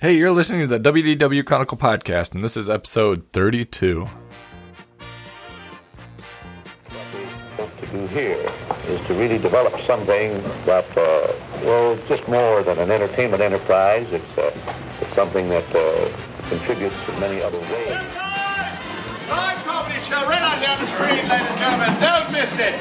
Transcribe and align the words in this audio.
Hey, 0.00 0.16
you're 0.16 0.32
listening 0.32 0.66
to 0.66 0.78
the 0.78 0.80
WDW 0.80 1.44
Chronicle 1.44 1.76
podcast, 1.76 2.34
and 2.34 2.42
this 2.42 2.56
is 2.56 2.70
episode 2.70 3.22
32. 3.34 4.06
What 7.56 7.80
to 7.80 7.86
do 7.86 8.06
here 8.06 8.50
is 8.88 9.06
to 9.08 9.12
really 9.12 9.36
develop 9.36 9.78
something 9.86 10.42
that, 10.64 10.86
uh, 10.96 11.34
well, 11.66 11.98
just 12.08 12.26
more 12.28 12.62
than 12.62 12.78
an 12.78 12.90
entertainment 12.90 13.42
enterprise. 13.42 14.10
It's, 14.10 14.38
uh, 14.38 14.50
it's 15.02 15.14
something 15.14 15.50
that 15.50 15.68
uh, 15.76 16.08
contributes 16.48 16.96
in 17.06 17.20
many 17.20 17.42
other 17.42 17.60
ways. 17.60 17.90
Live 19.28 19.62
comedy 19.66 20.00
show 20.00 20.24
right 20.24 20.40
on 20.40 20.62
down 20.62 20.80
the 20.80 20.86
street, 20.86 21.28
ladies 21.28 21.28
and 21.28 21.58
gentlemen. 21.58 22.00
Don't 22.00 22.32
miss 22.32 22.58
it. 22.58 22.74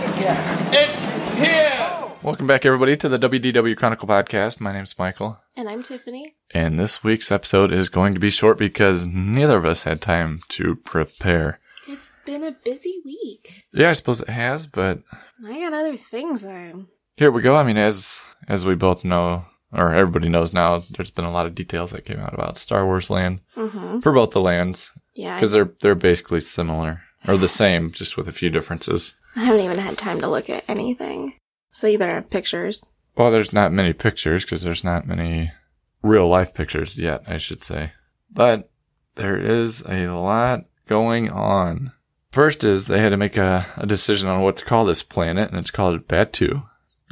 It's 0.71 1.01
here. 1.37 2.08
Welcome 2.21 2.47
back, 2.47 2.65
everybody, 2.65 2.97
to 2.97 3.07
the 3.07 3.17
WDW 3.17 3.77
Chronicle 3.77 4.07
podcast. 4.07 4.59
My 4.59 4.73
name's 4.73 4.99
Michael, 4.99 5.39
And 5.55 5.69
I'm 5.69 5.81
Tiffany. 5.83 6.33
and 6.51 6.77
this 6.77 7.01
week's 7.03 7.31
episode 7.31 7.71
is 7.71 7.87
going 7.87 8.13
to 8.13 8.19
be 8.19 8.29
short 8.29 8.57
because 8.57 9.05
neither 9.05 9.57
of 9.57 9.65
us 9.65 9.85
had 9.85 10.01
time 10.01 10.41
to 10.49 10.75
prepare. 10.75 11.59
It's 11.87 12.11
been 12.25 12.43
a 12.43 12.51
busy 12.51 13.01
week. 13.05 13.63
Yeah, 13.71 13.89
I 13.91 13.93
suppose 13.93 14.21
it 14.21 14.29
has, 14.29 14.67
but 14.67 14.99
I 15.45 15.59
got 15.59 15.73
other 15.73 15.95
things 15.95 16.45
I'm. 16.45 16.89
here 17.15 17.31
we 17.31 17.41
go. 17.41 17.55
I 17.55 17.63
mean, 17.63 17.77
as 17.77 18.21
as 18.49 18.65
we 18.65 18.75
both 18.75 19.05
know, 19.05 19.45
or 19.71 19.93
everybody 19.93 20.27
knows 20.27 20.51
now, 20.53 20.83
there's 20.91 21.11
been 21.11 21.25
a 21.25 21.31
lot 21.31 21.45
of 21.45 21.55
details 21.55 21.91
that 21.91 22.05
came 22.05 22.19
out 22.19 22.33
about 22.33 22.57
Star 22.57 22.85
Wars 22.85 23.09
Land 23.09 23.39
mm-hmm. 23.55 24.01
for 24.01 24.11
both 24.11 24.31
the 24.31 24.41
lands 24.41 24.91
Yeah, 25.15 25.37
because 25.37 25.53
they're 25.53 25.71
they're 25.79 25.95
basically 25.95 26.41
similar 26.41 27.01
or 27.27 27.37
the 27.37 27.47
same, 27.47 27.91
just 27.91 28.17
with 28.17 28.27
a 28.27 28.33
few 28.33 28.49
differences. 28.49 29.15
I 29.35 29.45
haven't 29.45 29.61
even 29.61 29.77
had 29.79 29.97
time 29.97 30.19
to 30.19 30.27
look 30.27 30.49
at 30.49 30.65
anything. 30.67 31.33
So 31.79 31.87
you 31.87 31.97
better 31.97 32.15
have 32.15 32.29
pictures. 32.29 32.85
Well, 33.15 33.31
there's 33.31 33.53
not 33.53 33.71
many 33.71 33.93
pictures 33.93 34.43
because 34.43 34.63
there's 34.63 34.83
not 34.83 35.07
many 35.07 35.53
real 36.01 36.27
life 36.27 36.53
pictures 36.53 36.99
yet, 36.99 37.23
I 37.25 37.37
should 37.37 37.63
say. 37.63 37.93
But 38.29 38.69
there 39.15 39.37
is 39.37 39.85
a 39.87 40.07
lot 40.07 40.65
going 40.87 41.31
on. 41.31 41.93
First 42.31 42.65
is 42.65 42.87
they 42.87 42.99
had 42.99 43.11
to 43.11 43.17
make 43.17 43.37
a, 43.37 43.65
a 43.77 43.85
decision 43.85 44.27
on 44.27 44.41
what 44.41 44.57
to 44.57 44.65
call 44.65 44.83
this 44.83 45.03
planet, 45.03 45.51
and 45.51 45.57
it's 45.57 45.71
called 45.71 46.05
Batuu. 46.05 46.65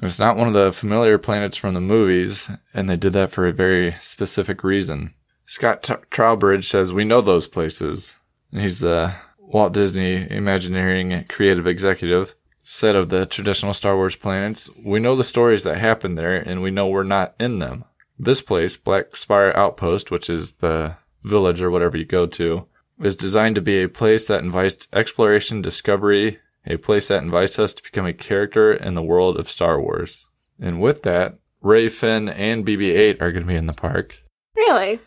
It's 0.03 0.19
not 0.19 0.35
one 0.35 0.49
of 0.49 0.53
the 0.53 0.73
familiar 0.73 1.17
planets 1.17 1.55
from 1.55 1.73
the 1.73 1.79
movies, 1.79 2.51
and 2.73 2.89
they 2.89 2.97
did 2.97 3.13
that 3.13 3.31
for 3.31 3.47
a 3.47 3.53
very 3.53 3.95
specific 4.01 4.65
reason. 4.65 5.13
Scott 5.45 5.81
T- 5.81 5.93
Trowbridge 6.11 6.67
says, 6.67 6.91
We 6.91 7.05
know 7.05 7.21
those 7.21 7.47
places. 7.47 8.19
And 8.51 8.61
He's 8.61 8.81
the 8.81 9.15
Walt 9.39 9.71
Disney 9.71 10.29
Imagineering 10.29 11.23
creative 11.29 11.67
executive 11.67 12.35
said 12.69 12.97
of 12.97 13.07
the 13.07 13.25
traditional 13.25 13.73
Star 13.73 13.95
Wars 13.95 14.17
planets, 14.17 14.69
we 14.83 14.99
know 14.99 15.15
the 15.15 15.23
stories 15.23 15.63
that 15.63 15.77
happen 15.77 16.15
there 16.15 16.35
and 16.35 16.61
we 16.61 16.69
know 16.69 16.85
we're 16.85 17.03
not 17.03 17.33
in 17.39 17.59
them. 17.59 17.85
This 18.19 18.41
place, 18.41 18.75
Black 18.75 19.15
Spire 19.15 19.53
Outpost, 19.55 20.11
which 20.11 20.29
is 20.29 20.53
the 20.53 20.97
village 21.23 21.61
or 21.61 21.71
whatever 21.71 21.95
you 21.95 22.03
go 22.03 22.25
to, 22.27 22.67
is 22.99 23.15
designed 23.15 23.55
to 23.55 23.61
be 23.61 23.81
a 23.81 23.87
place 23.87 24.27
that 24.27 24.43
invites 24.43 24.89
exploration, 24.91 25.61
discovery, 25.61 26.39
a 26.65 26.75
place 26.75 27.07
that 27.07 27.23
invites 27.23 27.57
us 27.57 27.73
to 27.73 27.83
become 27.83 28.05
a 28.05 28.11
character 28.11 28.73
in 28.73 28.95
the 28.95 29.01
world 29.01 29.37
of 29.37 29.47
Star 29.47 29.79
Wars. 29.79 30.27
And 30.59 30.81
with 30.81 31.03
that, 31.03 31.37
Rey, 31.61 31.87
Finn, 31.87 32.27
and 32.27 32.65
BB-8 32.65 33.21
are 33.21 33.31
going 33.31 33.43
to 33.43 33.47
be 33.47 33.55
in 33.55 33.67
the 33.67 33.73
park. 33.73 34.23
Really? 34.57 34.99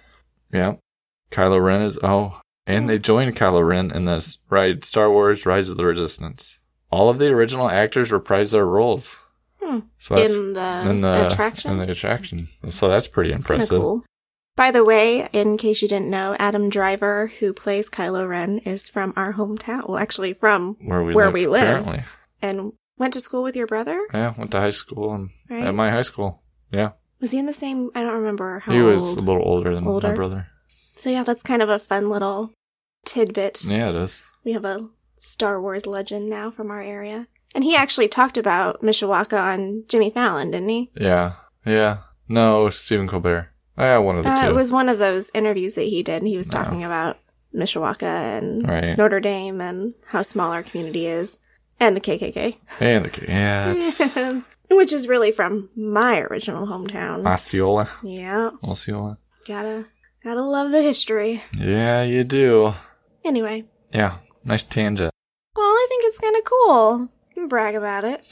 Yeah. 0.50 0.76
Kylo 1.30 1.62
Ren 1.62 1.82
is, 1.82 1.98
oh, 2.02 2.40
and 2.66 2.88
they 2.88 2.98
joined 2.98 3.36
Kylo 3.36 3.68
Ren 3.68 3.90
in 3.90 4.06
this 4.06 4.38
ride 4.48 4.82
Star 4.82 5.10
Wars 5.10 5.44
Rise 5.44 5.68
of 5.68 5.76
the 5.76 5.84
Resistance. 5.84 6.59
All 6.90 7.08
of 7.08 7.18
the 7.18 7.28
original 7.32 7.68
actors 7.68 8.10
reprise 8.12 8.50
their 8.52 8.66
roles. 8.66 9.22
Hmm. 9.62 9.80
So 9.98 10.16
In 10.16 10.54
the 10.54 11.26
attraction? 11.30 11.70
In 11.72 11.78
the 11.78 11.90
attraction. 11.90 12.48
So 12.68 12.88
that's 12.88 13.08
pretty 13.08 13.30
Kinda 13.30 13.42
impressive. 13.42 13.80
cool. 13.80 14.04
By 14.56 14.70
the 14.70 14.84
way, 14.84 15.28
in 15.32 15.56
case 15.56 15.80
you 15.80 15.88
didn't 15.88 16.10
know, 16.10 16.34
Adam 16.38 16.68
Driver, 16.68 17.28
who 17.38 17.52
plays 17.52 17.88
Kylo 17.88 18.28
Ren, 18.28 18.58
is 18.58 18.88
from 18.88 19.12
our 19.16 19.34
hometown. 19.34 19.88
Well, 19.88 19.96
actually, 19.98 20.34
from 20.34 20.76
Where 20.84 21.02
we 21.02 21.14
Where 21.14 21.26
live, 21.26 21.34
we 21.34 21.46
live. 21.46 21.62
currently. 21.84 22.04
and 22.42 22.72
went 22.98 23.12
to 23.14 23.20
school 23.20 23.42
with 23.42 23.54
your 23.56 23.66
brother. 23.66 24.00
Yeah, 24.12 24.34
went 24.36 24.50
to 24.50 24.58
high 24.60 24.70
school 24.70 25.14
and 25.14 25.30
Right. 25.48 25.64
at 25.64 25.74
my 25.74 25.90
high 25.90 26.02
school. 26.02 26.42
Yeah. 26.72 26.90
Was 27.20 27.30
he 27.30 27.38
in 27.38 27.46
the 27.46 27.52
same? 27.52 27.90
I 27.94 28.00
don't 28.02 28.14
remember 28.14 28.60
how 28.60 28.72
he 28.72 28.80
was 28.80 29.14
a 29.14 29.20
little 29.20 29.42
older 29.46 29.74
than 29.74 29.84
my 29.84 30.14
brother. 30.14 30.48
So 30.94 31.08
yeah, 31.10 31.22
that's 31.22 31.42
kind 31.42 31.62
of 31.62 31.68
a 31.68 31.78
fun 31.78 32.10
little 32.10 32.52
tidbit. 33.06 33.64
Yeah, 33.64 33.90
it 33.90 33.94
is. 33.94 34.24
We 34.44 34.52
have 34.52 34.64
a 34.64 34.88
Star 35.20 35.60
Wars 35.60 35.86
legend 35.86 36.28
now 36.30 36.50
from 36.50 36.70
our 36.70 36.80
area. 36.82 37.28
And 37.54 37.62
he 37.62 37.76
actually 37.76 38.08
talked 38.08 38.38
about 38.38 38.80
Mishawaka 38.80 39.38
on 39.54 39.84
Jimmy 39.88 40.10
Fallon, 40.10 40.50
didn't 40.50 40.68
he? 40.70 40.90
Yeah. 40.96 41.34
Yeah. 41.66 41.98
No, 42.28 42.70
Stephen 42.70 43.06
Colbert. 43.06 43.48
Yeah, 43.76 43.98
one 43.98 44.16
of 44.18 44.24
the 44.24 44.30
Uh, 44.30 44.42
two. 44.44 44.48
it 44.50 44.54
was 44.54 44.72
one 44.72 44.88
of 44.88 44.98
those 44.98 45.30
interviews 45.34 45.74
that 45.74 45.82
he 45.82 46.02
did, 46.02 46.22
and 46.22 46.28
he 46.28 46.36
was 46.36 46.48
talking 46.48 46.82
about 46.84 47.18
Mishawaka 47.54 48.02
and 48.38 48.66
Right. 48.68 48.96
Notre 48.96 49.20
Dame 49.20 49.60
and 49.60 49.94
how 50.06 50.22
small 50.22 50.52
our 50.52 50.62
community 50.62 51.06
is, 51.06 51.38
and 51.78 51.96
the 51.96 52.00
KKK, 52.00 52.56
and 52.80 53.04
the, 53.06 53.24
yeah, 53.26 54.40
which 54.76 54.92
is 54.92 55.08
really 55.08 55.32
from 55.32 55.70
my 55.76 56.20
original 56.20 56.66
hometown. 56.66 57.26
Osceola. 57.26 57.88
yeah, 58.02 58.50
Osceola. 58.62 59.18
gotta 59.46 59.86
gotta 60.22 60.42
love 60.42 60.70
the 60.70 60.82
history. 60.82 61.42
Yeah, 61.56 62.02
you 62.04 62.22
do. 62.24 62.74
Anyway, 63.24 63.64
Yeah, 63.92 64.18
nice 64.44 64.62
tangent. 64.62 65.09
Well, 65.60 65.68
I 65.68 65.86
think 65.88 66.04
it's 66.06 66.18
kind 66.18 66.36
of 66.36 66.44
cool. 66.44 67.00
You 67.28 67.34
can 67.34 67.48
brag 67.48 67.74
about 67.74 68.04
it. 68.04 68.24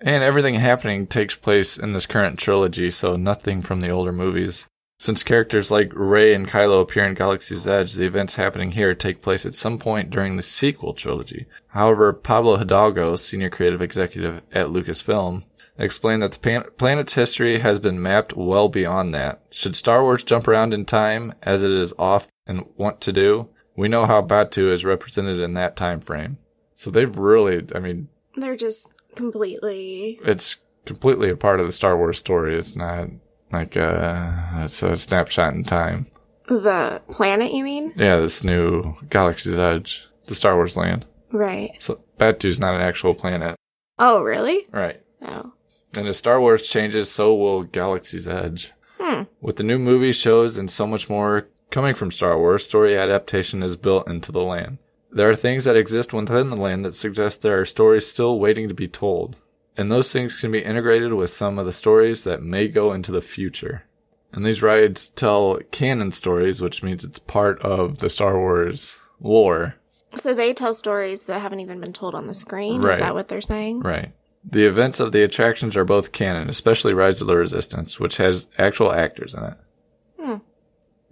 And 0.00 0.22
everything 0.22 0.56
happening 0.56 1.06
takes 1.06 1.34
place 1.34 1.78
in 1.78 1.94
this 1.94 2.04
current 2.04 2.38
trilogy, 2.38 2.90
so 2.90 3.16
nothing 3.16 3.62
from 3.62 3.80
the 3.80 3.88
older 3.88 4.12
movies. 4.12 4.68
Since 4.98 5.22
characters 5.22 5.70
like 5.70 5.90
Rey 5.94 6.34
and 6.34 6.46
Kylo 6.46 6.82
appear 6.82 7.06
in 7.06 7.14
Galaxy's 7.14 7.66
Edge, 7.66 7.94
the 7.94 8.04
events 8.04 8.36
happening 8.36 8.72
here 8.72 8.94
take 8.94 9.22
place 9.22 9.46
at 9.46 9.54
some 9.54 9.78
point 9.78 10.10
during 10.10 10.36
the 10.36 10.42
sequel 10.42 10.92
trilogy. 10.92 11.46
However, 11.68 12.12
Pablo 12.12 12.58
Hidalgo, 12.58 13.16
senior 13.16 13.48
creative 13.48 13.80
executive 13.80 14.42
at 14.52 14.66
Lucasfilm, 14.66 15.44
explained 15.78 16.20
that 16.22 16.32
the 16.32 16.38
pan- 16.38 16.64
planet's 16.76 17.14
history 17.14 17.60
has 17.60 17.80
been 17.80 18.02
mapped 18.02 18.36
well 18.36 18.68
beyond 18.68 19.14
that. 19.14 19.40
Should 19.50 19.76
Star 19.76 20.02
Wars 20.02 20.22
jump 20.22 20.46
around 20.46 20.74
in 20.74 20.84
time, 20.84 21.32
as 21.42 21.62
it 21.62 21.70
is 21.70 21.94
oft 21.98 22.28
and 22.46 22.66
want 22.76 23.00
to 23.02 23.12
do, 23.12 23.48
we 23.76 23.88
know 23.88 24.06
how 24.06 24.22
Batuu 24.22 24.70
is 24.70 24.84
represented 24.84 25.40
in 25.40 25.54
that 25.54 25.76
time 25.76 26.00
frame. 26.00 26.38
So 26.74 26.90
they've 26.90 27.16
really, 27.16 27.66
I 27.74 27.78
mean, 27.78 28.08
They're 28.36 28.56
just 28.56 28.92
completely 29.14 30.18
it's 30.24 30.56
completely 30.84 31.30
a 31.30 31.36
part 31.36 31.60
of 31.60 31.66
the 31.66 31.72
Star 31.72 31.96
Wars 31.96 32.18
story. 32.18 32.56
It's 32.56 32.74
not 32.76 33.08
like 33.52 33.76
uh 33.76 34.32
it's 34.64 34.82
a 34.82 34.96
snapshot 34.96 35.54
in 35.54 35.64
time. 35.64 36.06
the 36.48 37.00
planet. 37.08 37.52
You 37.52 37.64
mean? 37.64 37.92
Yeah, 37.96 38.16
this 38.18 38.42
new 38.44 38.94
Galaxy's 39.08 39.58
Edge, 39.58 40.08
the 40.26 40.34
Star 40.34 40.56
Wars 40.56 40.76
land. 40.76 41.06
Right. 41.32 41.70
So 41.78 42.02
Batuu's 42.18 42.60
not 42.60 42.74
an 42.74 42.80
actual 42.80 43.14
planet, 43.14 43.56
Oh, 43.98 44.22
really? 44.22 44.66
right? 44.72 45.00
Oh. 45.22 45.52
And 45.96 46.06
as 46.08 46.16
Star 46.16 46.40
Wars 46.40 46.68
changes, 46.68 47.10
so 47.10 47.34
will 47.34 47.62
Galaxy's 47.62 48.26
Edge. 48.28 48.72
Hmm. 49.00 49.22
With 49.40 49.56
the 49.56 49.62
new 49.64 49.78
movie 49.78 50.12
shows, 50.12 50.56
and 50.58 50.70
so 50.70 50.86
much 50.86 51.08
more 51.08 51.48
coming 51.74 51.92
from 51.92 52.12
Star 52.12 52.38
Wars, 52.38 52.64
story 52.64 52.96
adaptation 52.96 53.60
is 53.60 53.74
built 53.74 54.06
into 54.06 54.30
the 54.30 54.44
land. 54.44 54.78
There 55.10 55.28
are 55.28 55.34
things 55.34 55.64
that 55.64 55.76
exist 55.76 56.12
within 56.12 56.50
the 56.50 56.56
land 56.56 56.84
that 56.84 56.94
suggest 56.94 57.42
there 57.42 57.58
are 57.58 57.64
stories 57.64 58.06
still 58.06 58.38
waiting 58.38 58.68
to 58.68 58.74
be 58.74 58.86
told. 58.86 59.34
And 59.76 59.90
those 59.90 60.12
things 60.12 60.40
can 60.40 60.52
be 60.52 60.62
integrated 60.62 61.14
with 61.14 61.30
some 61.30 61.58
of 61.58 61.66
the 61.66 61.72
stories 61.72 62.22
that 62.22 62.44
may 62.44 62.68
go 62.68 62.92
into 62.92 63.10
the 63.10 63.20
future. 63.20 63.86
And 64.32 64.46
these 64.46 64.62
rides 64.62 65.08
tell 65.08 65.58
canon 65.72 66.12
stories, 66.12 66.60
which 66.60 66.84
means 66.84 67.02
it's 67.02 67.18
part 67.18 67.60
of 67.60 67.98
the 67.98 68.08
Star 68.08 68.38
Wars 68.38 69.00
lore. 69.18 69.74
So 70.14 70.32
they 70.32 70.54
tell 70.54 70.74
stories 70.74 71.26
that 71.26 71.40
haven't 71.40 71.58
even 71.58 71.80
been 71.80 71.92
told 71.92 72.14
on 72.14 72.28
the 72.28 72.34
screen. 72.34 72.82
Right. 72.82 72.94
Is 72.94 73.00
that 73.00 73.14
what 73.14 73.26
they're 73.26 73.40
saying? 73.40 73.80
Right. 73.80 74.12
The 74.44 74.66
events 74.66 75.00
of 75.00 75.10
the 75.10 75.24
attractions 75.24 75.76
are 75.76 75.84
both 75.84 76.12
canon, 76.12 76.48
especially 76.48 76.94
Rise 76.94 77.20
of 77.20 77.26
the 77.26 77.36
Resistance, 77.36 77.98
which 77.98 78.18
has 78.18 78.48
actual 78.58 78.92
actors 78.92 79.34
in 79.34 79.42
it. 79.42 79.54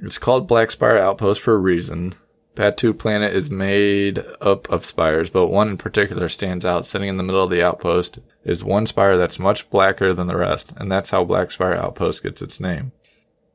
It's 0.02 0.18
called 0.18 0.48
Black 0.48 0.72
Spire 0.72 0.98
Outpost 0.98 1.40
for 1.40 1.54
a 1.54 1.58
reason. 1.58 2.14
Batuu 2.56 2.98
Planet 2.98 3.32
is 3.32 3.50
made 3.50 4.22
up 4.40 4.68
of 4.68 4.84
spires, 4.84 5.30
but 5.30 5.46
one 5.46 5.68
in 5.68 5.78
particular 5.78 6.28
stands 6.28 6.66
out. 6.66 6.84
Sitting 6.84 7.08
in 7.08 7.16
the 7.18 7.22
middle 7.22 7.44
of 7.44 7.50
the 7.50 7.62
outpost 7.62 8.18
is 8.44 8.64
one 8.64 8.84
spire 8.84 9.16
that's 9.16 9.38
much 9.38 9.70
blacker 9.70 10.12
than 10.12 10.26
the 10.26 10.36
rest, 10.36 10.72
and 10.76 10.90
that's 10.90 11.12
how 11.12 11.24
Black 11.24 11.52
Spire 11.52 11.74
Outpost 11.74 12.24
gets 12.24 12.42
its 12.42 12.60
name. 12.60 12.90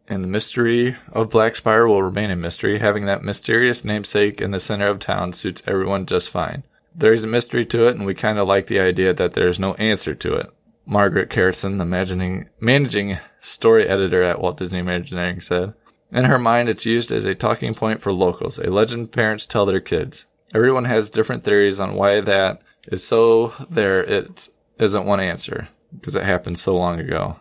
And 0.08 0.24
the 0.24 0.30
mystery 0.30 0.96
of 1.12 1.30
Black 1.30 1.58
Spire 1.58 1.86
will 1.86 2.02
remain 2.02 2.32
a 2.32 2.36
mystery. 2.38 2.80
Having 2.80 3.06
that 3.06 3.24
mysterious 3.24 3.84
namesake 3.84 4.40
in 4.40 4.52
the 4.52 4.60
center 4.60 4.88
of 4.88 5.00
town 5.00 5.34
suits 5.34 5.62
everyone 5.68 6.06
just 6.06 6.30
fine. 6.30 6.64
There's 6.96 7.26
a 7.26 7.28
mystery 7.28 7.66
to 7.66 7.88
it, 7.88 7.96
and 7.96 8.06
we 8.06 8.16
kind 8.16 8.40
of 8.40 8.48
like 8.48 8.68
the 8.68 8.80
idea 8.80 9.14
that 9.14 9.34
there's 9.34 9.60
no 9.60 9.74
answer 9.76 10.16
to 10.16 10.36
it. 10.36 10.50
Margaret 10.86 11.30
Kerrison, 11.30 11.78
the 11.78 11.84
imagining, 11.84 12.48
managing 12.62 13.18
story 13.42 13.86
editor 13.86 14.24
at 14.24 14.42
Walt 14.42 14.58
Disney 14.58 14.80
Imagineering, 14.80 15.42
said, 15.42 15.74
In 16.12 16.26
her 16.26 16.40
mind, 16.40 16.70
it's 16.70 16.86
used 16.86 17.12
as 17.12 17.26
a 17.26 17.36
talking 17.36 17.74
point 17.74 18.02
for 18.02 18.14
locals, 18.14 18.58
a 18.60 18.72
legend 18.72 19.12
parents 19.12 19.46
tell 19.46 19.66
their 19.66 19.82
kids. 19.82 20.26
Everyone 20.54 20.86
has 20.86 21.10
different 21.10 21.44
theories 21.44 21.80
on 21.80 21.96
why 21.96 22.22
that 22.22 22.62
is 22.90 23.06
so 23.06 23.54
there 23.70 24.04
it 24.04 24.48
isn't 24.80 25.06
one 25.06 25.20
answer, 25.20 25.68
because 25.94 26.16
it 26.16 26.24
happened 26.24 26.58
so 26.58 26.78
long 26.78 27.00
ago. 27.00 27.40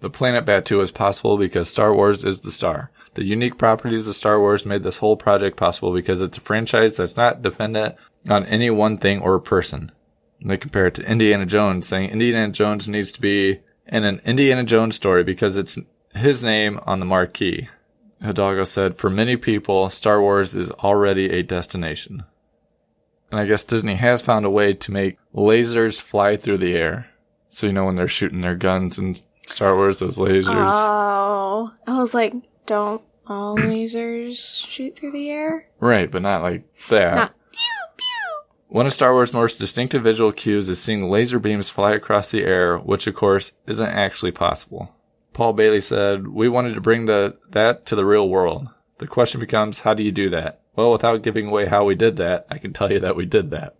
The 0.00 0.10
planet 0.10 0.44
Batuu 0.44 0.82
is 0.82 0.90
possible 0.90 1.38
because 1.38 1.68
Star 1.68 1.94
Wars 1.94 2.24
is 2.24 2.40
the 2.40 2.50
star. 2.50 2.90
The 3.14 3.24
unique 3.24 3.56
properties 3.56 4.08
of 4.08 4.16
Star 4.16 4.40
Wars 4.40 4.66
made 4.66 4.82
this 4.82 4.96
whole 4.96 5.16
project 5.16 5.56
possible 5.56 5.92
because 5.92 6.20
it's 6.20 6.38
a 6.38 6.40
franchise 6.40 6.96
that's 6.96 7.16
not 7.16 7.42
dependent 7.42 7.94
on 8.28 8.44
any 8.46 8.68
one 8.68 8.98
thing 8.98 9.20
or 9.20 9.38
person. 9.38 9.92
And 10.40 10.50
they 10.50 10.56
compare 10.56 10.86
it 10.86 10.96
to 10.96 11.08
Indiana 11.08 11.46
Jones, 11.46 11.86
saying 11.86 12.10
Indiana 12.10 12.50
Jones 12.52 12.88
needs 12.88 13.12
to 13.12 13.20
be 13.20 13.60
in 13.86 14.02
an 14.04 14.20
Indiana 14.24 14.64
Jones 14.64 14.96
story 14.96 15.22
because 15.22 15.56
it's 15.56 15.78
his 16.14 16.44
name 16.44 16.80
on 16.86 17.00
the 17.00 17.06
marquee. 17.06 17.68
Hidalgo 18.22 18.64
said, 18.64 18.96
for 18.96 19.10
many 19.10 19.36
people, 19.36 19.90
Star 19.90 20.20
Wars 20.20 20.54
is 20.54 20.70
already 20.70 21.30
a 21.30 21.42
destination. 21.42 22.24
And 23.30 23.40
I 23.40 23.46
guess 23.46 23.64
Disney 23.64 23.94
has 23.94 24.22
found 24.22 24.44
a 24.44 24.50
way 24.50 24.74
to 24.74 24.92
make 24.92 25.18
lasers 25.34 26.00
fly 26.00 26.36
through 26.36 26.58
the 26.58 26.76
air. 26.76 27.08
So, 27.48 27.66
you 27.66 27.72
know, 27.72 27.84
when 27.84 27.96
they're 27.96 28.08
shooting 28.08 28.42
their 28.42 28.54
guns 28.54 28.98
in 28.98 29.16
Star 29.46 29.74
Wars, 29.74 29.98
those 29.98 30.18
lasers. 30.18 30.44
Oh, 30.48 31.72
I 31.86 31.98
was 31.98 32.14
like, 32.14 32.34
don't 32.66 33.02
all 33.26 33.56
lasers 33.58 34.68
shoot 34.68 34.96
through 34.96 35.12
the 35.12 35.30
air? 35.30 35.68
Right, 35.80 36.10
but 36.10 36.22
not 36.22 36.42
like 36.42 36.64
that. 36.88 37.14
Not 37.14 37.34
pew 37.50 37.60
pew. 37.96 38.52
One 38.68 38.86
of 38.86 38.92
Star 38.92 39.12
Wars' 39.12 39.32
most 39.32 39.58
distinctive 39.58 40.02
visual 40.02 40.32
cues 40.32 40.68
is 40.68 40.80
seeing 40.80 41.08
laser 41.08 41.38
beams 41.38 41.70
fly 41.70 41.92
across 41.92 42.30
the 42.30 42.44
air, 42.44 42.78
which 42.78 43.06
of 43.06 43.14
course 43.14 43.56
isn't 43.66 43.90
actually 43.90 44.32
possible. 44.32 44.94
Paul 45.32 45.52
Bailey 45.54 45.80
said, 45.80 46.28
we 46.28 46.48
wanted 46.48 46.74
to 46.74 46.80
bring 46.80 47.06
the, 47.06 47.36
that 47.50 47.86
to 47.86 47.96
the 47.96 48.04
real 48.04 48.28
world. 48.28 48.68
The 48.98 49.06
question 49.06 49.40
becomes, 49.40 49.80
how 49.80 49.94
do 49.94 50.02
you 50.02 50.12
do 50.12 50.28
that? 50.30 50.60
Well, 50.76 50.92
without 50.92 51.22
giving 51.22 51.48
away 51.48 51.66
how 51.66 51.84
we 51.84 51.94
did 51.94 52.16
that, 52.16 52.46
I 52.50 52.58
can 52.58 52.72
tell 52.72 52.90
you 52.90 53.00
that 53.00 53.16
we 53.16 53.26
did 53.26 53.50
that. 53.50 53.76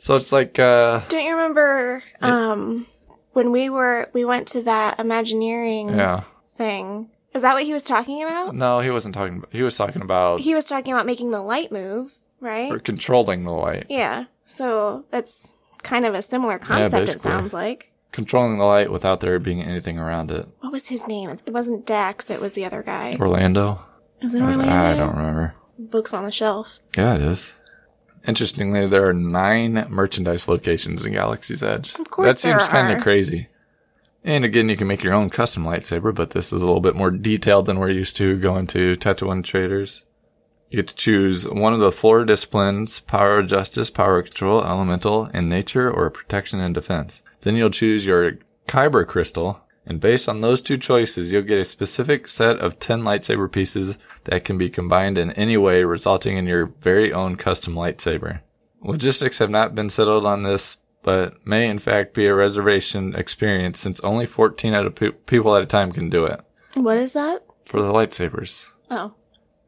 So 0.00 0.14
it's 0.14 0.32
like, 0.32 0.58
uh, 0.60 1.00
Don't 1.08 1.24
you 1.24 1.32
remember, 1.32 2.02
um, 2.20 2.86
when 3.32 3.50
we 3.50 3.68
were, 3.68 4.08
we 4.12 4.24
went 4.24 4.46
to 4.48 4.62
that 4.62 5.00
Imagineering 5.00 5.88
yeah. 5.88 6.22
thing? 6.54 7.10
Is 7.34 7.42
that 7.42 7.54
what 7.54 7.64
he 7.64 7.72
was 7.72 7.82
talking 7.82 8.22
about? 8.22 8.54
No, 8.54 8.78
he 8.78 8.90
wasn't 8.90 9.16
talking 9.16 9.38
about, 9.38 9.52
he 9.52 9.62
was 9.62 9.76
talking 9.76 10.00
about 10.00 10.40
He 10.40 10.54
was 10.54 10.64
talking 10.64 10.92
about 10.92 11.04
making 11.04 11.32
the 11.32 11.42
light 11.42 11.72
move, 11.72 12.16
right? 12.40 12.70
or 12.70 12.78
controlling 12.78 13.44
the 13.44 13.50
light. 13.50 13.86
Yeah. 13.88 14.26
So 14.44 15.04
that's 15.10 15.54
kind 15.82 16.06
of 16.06 16.14
a 16.14 16.22
similar 16.22 16.60
concept, 16.60 17.08
it 17.10 17.20
sounds 17.20 17.52
like. 17.52 17.92
Controlling 18.18 18.58
the 18.58 18.64
light 18.64 18.90
without 18.90 19.20
there 19.20 19.38
being 19.38 19.62
anything 19.62 19.96
around 19.96 20.32
it. 20.32 20.48
What 20.58 20.72
was 20.72 20.88
his 20.88 21.06
name? 21.06 21.30
It 21.30 21.52
wasn't 21.52 21.86
Dax, 21.86 22.28
it 22.32 22.40
was 22.40 22.54
the 22.54 22.64
other 22.64 22.82
guy. 22.82 23.16
Orlando? 23.20 23.80
Was 24.20 24.34
it 24.34 24.42
Orlando? 24.42 24.64
I 24.64 24.96
don't 24.96 25.14
remember. 25.14 25.54
Books 25.78 26.12
on 26.12 26.24
the 26.24 26.32
shelf. 26.32 26.80
Yeah, 26.96 27.14
it 27.14 27.20
is. 27.20 27.54
Interestingly, 28.26 28.88
there 28.88 29.06
are 29.06 29.14
nine 29.14 29.86
merchandise 29.88 30.48
locations 30.48 31.06
in 31.06 31.12
Galaxy's 31.12 31.62
Edge. 31.62 31.96
Of 31.96 32.10
course 32.10 32.34
That 32.34 32.40
seems 32.40 32.66
kind 32.66 32.92
of 32.92 33.04
crazy. 33.04 33.46
And 34.24 34.44
again, 34.44 34.68
you 34.68 34.76
can 34.76 34.88
make 34.88 35.04
your 35.04 35.14
own 35.14 35.30
custom 35.30 35.64
lightsaber, 35.64 36.12
but 36.12 36.30
this 36.30 36.52
is 36.52 36.64
a 36.64 36.66
little 36.66 36.80
bit 36.80 36.96
more 36.96 37.12
detailed 37.12 37.66
than 37.66 37.78
we're 37.78 37.90
used 37.90 38.16
to 38.16 38.36
going 38.36 38.66
to 38.66 38.96
Tatooine 38.96 39.44
traders. 39.44 40.06
You 40.70 40.78
get 40.78 40.88
to 40.88 40.96
choose 40.96 41.48
one 41.48 41.72
of 41.72 41.78
the 41.78 41.92
four 41.92 42.24
disciplines, 42.24 42.98
power 42.98 43.38
of 43.38 43.46
justice, 43.46 43.90
power 43.90 44.18
of 44.18 44.24
control, 44.24 44.64
elemental, 44.64 45.30
and 45.32 45.48
nature, 45.48 45.88
or 45.88 46.10
protection 46.10 46.58
and 46.58 46.74
defense. 46.74 47.22
Then 47.42 47.56
you'll 47.56 47.70
choose 47.70 48.06
your 48.06 48.38
Kyber 48.66 49.06
crystal, 49.06 49.62
and 49.86 50.00
based 50.00 50.28
on 50.28 50.40
those 50.40 50.60
two 50.60 50.76
choices, 50.76 51.32
you'll 51.32 51.42
get 51.42 51.58
a 51.58 51.64
specific 51.64 52.28
set 52.28 52.58
of 52.58 52.78
10 52.78 53.02
lightsaber 53.02 53.50
pieces 53.50 53.98
that 54.24 54.44
can 54.44 54.58
be 54.58 54.68
combined 54.68 55.16
in 55.16 55.30
any 55.32 55.56
way, 55.56 55.82
resulting 55.84 56.36
in 56.36 56.46
your 56.46 56.66
very 56.80 57.12
own 57.12 57.36
custom 57.36 57.74
lightsaber. 57.74 58.40
Logistics 58.82 59.38
have 59.38 59.50
not 59.50 59.74
been 59.74 59.88
settled 59.90 60.26
on 60.26 60.42
this, 60.42 60.76
but 61.02 61.34
may 61.46 61.68
in 61.68 61.78
fact 61.78 62.12
be 62.14 62.26
a 62.26 62.34
reservation 62.34 63.14
experience 63.14 63.80
since 63.80 64.00
only 64.00 64.26
14 64.26 64.74
at 64.74 64.86
a 64.86 64.90
pe- 64.90 65.10
people 65.12 65.54
at 65.56 65.62
a 65.62 65.66
time 65.66 65.90
can 65.92 66.10
do 66.10 66.26
it. 66.26 66.40
What 66.74 66.98
is 66.98 67.12
that? 67.14 67.40
For 67.64 67.80
the 67.80 67.92
lightsabers. 67.92 68.66
Oh. 68.90 69.14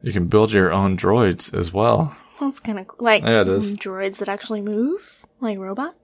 You 0.03 0.11
can 0.11 0.27
build 0.27 0.51
your 0.51 0.71
own 0.71 0.97
droids 0.97 1.53
as 1.53 1.73
well. 1.73 2.15
That's 2.39 2.59
kind 2.59 2.79
of 2.79 2.87
cool. 2.87 3.03
Like 3.05 3.23
Yeah, 3.23 3.41
it 3.41 3.47
is. 3.47 3.77
droids 3.77 4.19
that 4.19 4.29
actually 4.29 4.61
move? 4.61 5.25
Like 5.39 5.57
robots? 5.57 5.95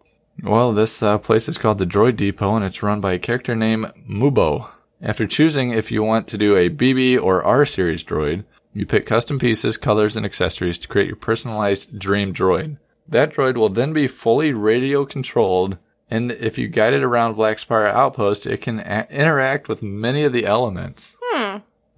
Well, 0.43 0.73
this 0.73 1.01
uh, 1.01 1.17
place 1.17 1.49
is 1.49 1.57
called 1.57 1.79
the 1.79 1.85
Droid 1.85 2.15
Depot 2.15 2.55
and 2.55 2.63
it's 2.63 2.83
run 2.83 3.01
by 3.01 3.13
a 3.13 3.19
character 3.19 3.55
named 3.55 3.91
Mubo. 4.09 4.69
After 5.01 5.27
choosing 5.27 5.71
if 5.71 5.91
you 5.91 6.03
want 6.03 6.27
to 6.27 6.37
do 6.37 6.55
a 6.55 6.69
BB 6.69 7.21
or 7.21 7.43
R 7.43 7.65
series 7.65 8.03
droid, 8.03 8.45
you 8.73 8.85
pick 8.85 9.07
custom 9.07 9.39
pieces, 9.39 9.77
colors, 9.77 10.15
and 10.15 10.25
accessories 10.25 10.77
to 10.79 10.87
create 10.87 11.07
your 11.07 11.15
personalized 11.15 11.99
dream 11.99 12.33
droid. 12.33 12.77
That 13.07 13.33
droid 13.33 13.55
will 13.55 13.69
then 13.69 13.93
be 13.93 14.07
fully 14.07 14.53
radio 14.53 15.05
controlled, 15.05 15.77
and 16.09 16.31
if 16.31 16.57
you 16.57 16.67
guide 16.67 16.93
it 16.93 17.03
around 17.03 17.35
Black 17.35 17.59
Spire 17.59 17.87
Outpost, 17.87 18.45
it 18.45 18.61
can 18.61 18.79
a- 18.79 19.07
interact 19.09 19.67
with 19.67 19.81
many 19.81 20.23
of 20.23 20.33
the 20.33 20.45
elements. 20.45 21.17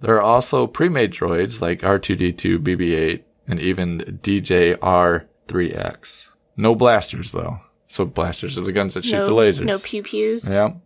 There 0.00 0.16
are 0.16 0.22
also 0.22 0.66
pre-made 0.66 1.12
droids 1.12 1.60
like 1.60 1.80
R2D2, 1.80 2.58
BB-8, 2.58 3.22
and 3.46 3.60
even 3.60 4.18
DJR3X. 4.22 6.30
No 6.56 6.74
blasters 6.74 7.32
though. 7.32 7.60
So 7.90 8.04
blasters 8.04 8.56
are 8.56 8.60
the 8.62 8.70
guns 8.72 8.94
that 8.94 9.04
shoot 9.04 9.18
no, 9.18 9.24
the 9.26 9.32
lasers. 9.32 9.64
No 9.64 9.78
pew 9.82 10.02
pews. 10.04 10.52
Yep. 10.52 10.76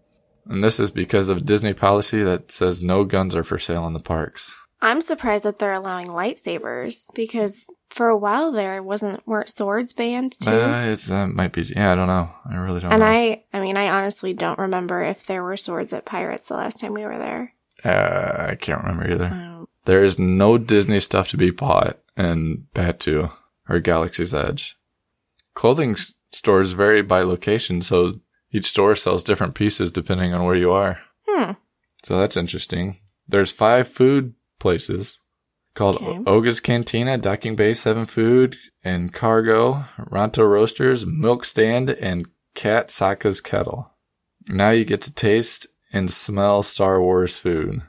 And 0.48 0.64
this 0.64 0.80
is 0.80 0.90
because 0.90 1.28
of 1.28 1.44
Disney 1.44 1.74
policy 1.74 2.22
that 2.22 2.50
says 2.50 2.82
no 2.82 3.04
guns 3.04 3.36
are 3.36 3.44
for 3.44 3.58
sale 3.58 3.86
in 3.86 3.92
the 3.92 4.00
parks. 4.00 4.58
I'm 4.80 5.02
surprised 5.02 5.44
that 5.44 5.58
they're 5.58 5.72
allowing 5.74 6.08
lightsabers 6.08 7.14
because 7.14 7.66
for 7.90 8.08
a 8.08 8.16
while 8.16 8.52
there 8.52 8.82
wasn't 8.82 9.26
weren't 9.26 9.50
swords 9.50 9.92
banned 9.92 10.32
too. 10.40 10.50
Uh, 10.50 10.82
it's 10.86 11.06
that 11.08 11.28
might 11.28 11.52
be. 11.52 11.62
Yeah, 11.62 11.92
I 11.92 11.94
don't 11.94 12.08
know. 12.08 12.30
I 12.50 12.56
really 12.56 12.80
don't 12.80 12.92
and 12.92 13.00
know. 13.00 13.06
I, 13.06 13.42
I 13.52 13.60
mean, 13.60 13.76
I 13.76 13.90
honestly 13.90 14.32
don't 14.32 14.58
remember 14.58 15.02
if 15.02 15.26
there 15.26 15.44
were 15.44 15.56
swords 15.58 15.92
at 15.92 16.06
Pirates 16.06 16.48
the 16.48 16.56
last 16.56 16.80
time 16.80 16.94
we 16.94 17.04
were 17.04 17.18
there. 17.18 17.52
uh, 17.84 18.48
I 18.50 18.54
can't 18.56 18.82
remember 18.82 19.10
either. 19.10 19.26
Um, 19.26 19.68
There 19.84 20.02
is 20.02 20.18
no 20.18 20.56
Disney 20.56 21.00
stuff 21.00 21.28
to 21.28 21.36
be 21.36 21.50
bought 21.50 21.98
in 22.16 22.66
Batuu 22.74 23.30
or 23.68 23.78
Galaxy's 23.80 24.34
Edge. 24.34 24.76
Clothing 25.54 25.92
s- 25.92 26.14
stores 26.34 26.72
vary 26.72 27.02
by 27.02 27.22
location, 27.22 27.82
so 27.82 28.14
each 28.50 28.66
store 28.66 28.96
sells 28.96 29.22
different 29.22 29.54
pieces 29.54 29.90
depending 29.90 30.32
on 30.32 30.44
where 30.44 30.54
you 30.54 30.72
are. 30.72 31.00
Hmm. 31.26 31.52
So 32.02 32.18
that's 32.18 32.36
interesting. 32.36 32.98
There's 33.26 33.52
five 33.52 33.88
food 33.88 34.34
places 34.58 35.22
called 35.74 35.96
Okay. 35.96 36.22
Oga's 36.26 36.60
Cantina, 36.60 37.18
Docking 37.18 37.56
Bay 37.56 37.72
7 37.72 38.04
Food, 38.04 38.56
and 38.82 39.12
Cargo, 39.12 39.86
Ronto 39.98 40.48
Roasters, 40.48 41.04
Milk 41.04 41.44
Stand, 41.44 41.90
and 41.90 42.28
Kat 42.54 42.90
Saka's 42.90 43.40
Kettle. 43.40 43.90
Now 44.48 44.70
you 44.70 44.84
get 44.84 45.00
to 45.02 45.14
taste 45.14 45.66
and 45.92 46.10
smell 46.10 46.62
Star 46.62 47.00
Wars 47.00 47.38
food. 47.38 47.82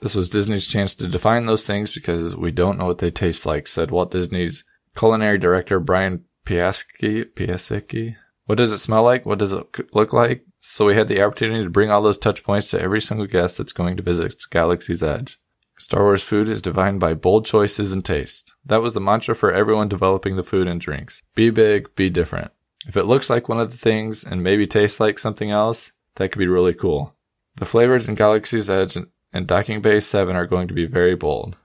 This 0.00 0.14
was 0.14 0.30
Disney's 0.30 0.66
chance 0.66 0.94
to 0.96 1.06
define 1.06 1.44
those 1.44 1.66
things 1.66 1.92
because 1.92 2.36
we 2.36 2.50
don't 2.50 2.78
know 2.78 2.86
what 2.86 2.98
they 2.98 3.10
taste 3.10 3.46
like, 3.46 3.66
said 3.68 3.90
Walt 3.90 4.10
Disney's 4.10 4.64
culinary 4.96 5.38
director 5.38 5.78
Brian 5.80 6.24
Piasecki. 6.46 7.26
Piasecki. 7.34 8.16
What 8.46 8.58
does 8.58 8.72
it 8.72 8.78
smell 8.78 9.02
like? 9.02 9.26
What 9.26 9.38
does 9.38 9.52
it 9.52 9.66
look 9.92 10.12
like? 10.12 10.46
So 10.58 10.86
we 10.86 10.94
had 10.94 11.08
the 11.08 11.22
opportunity 11.22 11.64
to 11.64 11.70
bring 11.70 11.90
all 11.90 12.02
those 12.02 12.18
touch 12.18 12.42
points 12.42 12.68
to 12.68 12.80
every 12.80 13.00
single 13.00 13.26
guest 13.26 13.58
that's 13.58 13.72
going 13.72 13.96
to 13.96 14.02
visit 14.02 14.40
Galaxy's 14.50 15.02
Edge. 15.02 15.38
Star 15.78 16.02
Wars 16.02 16.24
food 16.24 16.48
is 16.48 16.62
defined 16.62 17.00
by 17.00 17.12
bold 17.12 17.44
choices 17.44 17.92
and 17.92 18.04
taste. 18.04 18.54
That 18.64 18.80
was 18.80 18.94
the 18.94 19.00
mantra 19.00 19.34
for 19.34 19.52
everyone 19.52 19.88
developing 19.88 20.36
the 20.36 20.42
food 20.42 20.66
and 20.66 20.80
drinks. 20.80 21.22
Be 21.34 21.50
big, 21.50 21.94
be 21.94 22.08
different. 22.08 22.50
If 22.86 22.96
it 22.96 23.04
looks 23.04 23.28
like 23.28 23.48
one 23.48 23.60
of 23.60 23.70
the 23.70 23.76
things 23.76 24.24
and 24.24 24.42
maybe 24.42 24.66
tastes 24.66 25.00
like 25.00 25.18
something 25.18 25.50
else, 25.50 25.92
that 26.14 26.30
could 26.30 26.38
be 26.38 26.46
really 26.46 26.72
cool. 26.72 27.14
The 27.56 27.66
flavors 27.66 28.08
in 28.08 28.14
Galaxy's 28.14 28.70
Edge 28.70 28.96
and 29.32 29.46
Docking 29.46 29.82
Bay 29.82 30.00
7 30.00 30.34
are 30.34 30.46
going 30.46 30.68
to 30.68 30.74
be 30.74 30.86
very 30.86 31.14
bold. 31.14 31.56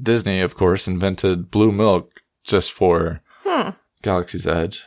Disney, 0.00 0.40
of 0.40 0.54
course, 0.54 0.86
invented 0.86 1.50
blue 1.50 1.72
milk 1.72 2.20
just 2.44 2.72
for 2.72 3.20
Galaxy's 4.04 4.46
Edge. 4.46 4.84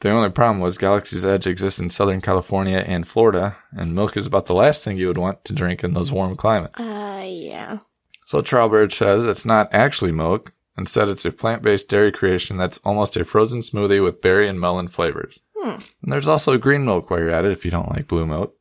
The 0.00 0.10
only 0.10 0.30
problem 0.30 0.60
was 0.60 0.76
Galaxy's 0.76 1.24
Edge 1.24 1.46
exists 1.46 1.78
in 1.78 1.88
Southern 1.88 2.20
California 2.20 2.78
and 2.78 3.06
Florida, 3.06 3.56
and 3.72 3.94
milk 3.94 4.16
is 4.16 4.26
about 4.26 4.46
the 4.46 4.54
last 4.54 4.84
thing 4.84 4.96
you 4.96 5.06
would 5.06 5.18
want 5.18 5.44
to 5.44 5.52
drink 5.52 5.84
in 5.84 5.92
those 5.92 6.10
warm 6.10 6.36
climates. 6.36 6.80
Uh, 6.80 7.24
yeah. 7.26 7.78
So 8.26 8.42
Trowbridge 8.42 8.94
says 8.94 9.26
it's 9.26 9.46
not 9.46 9.72
actually 9.72 10.12
milk. 10.12 10.52
Instead, 10.78 11.08
it's 11.08 11.24
a 11.24 11.32
plant-based 11.32 11.88
dairy 11.88 12.10
creation 12.10 12.56
that's 12.56 12.78
almost 12.78 13.16
a 13.16 13.24
frozen 13.24 13.60
smoothie 13.60 14.02
with 14.02 14.22
berry 14.22 14.48
and 14.48 14.58
melon 14.58 14.88
flavors. 14.88 15.42
Hmm. 15.56 15.78
And 16.02 16.12
there's 16.12 16.28
also 16.28 16.56
green 16.58 16.84
milk 16.84 17.10
while 17.10 17.20
you're 17.20 17.30
at 17.30 17.44
it 17.44 17.52
if 17.52 17.64
you 17.64 17.70
don't 17.70 17.90
like 17.90 18.08
blue 18.08 18.26
milk. 18.26 18.56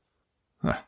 Huh. 0.61 0.79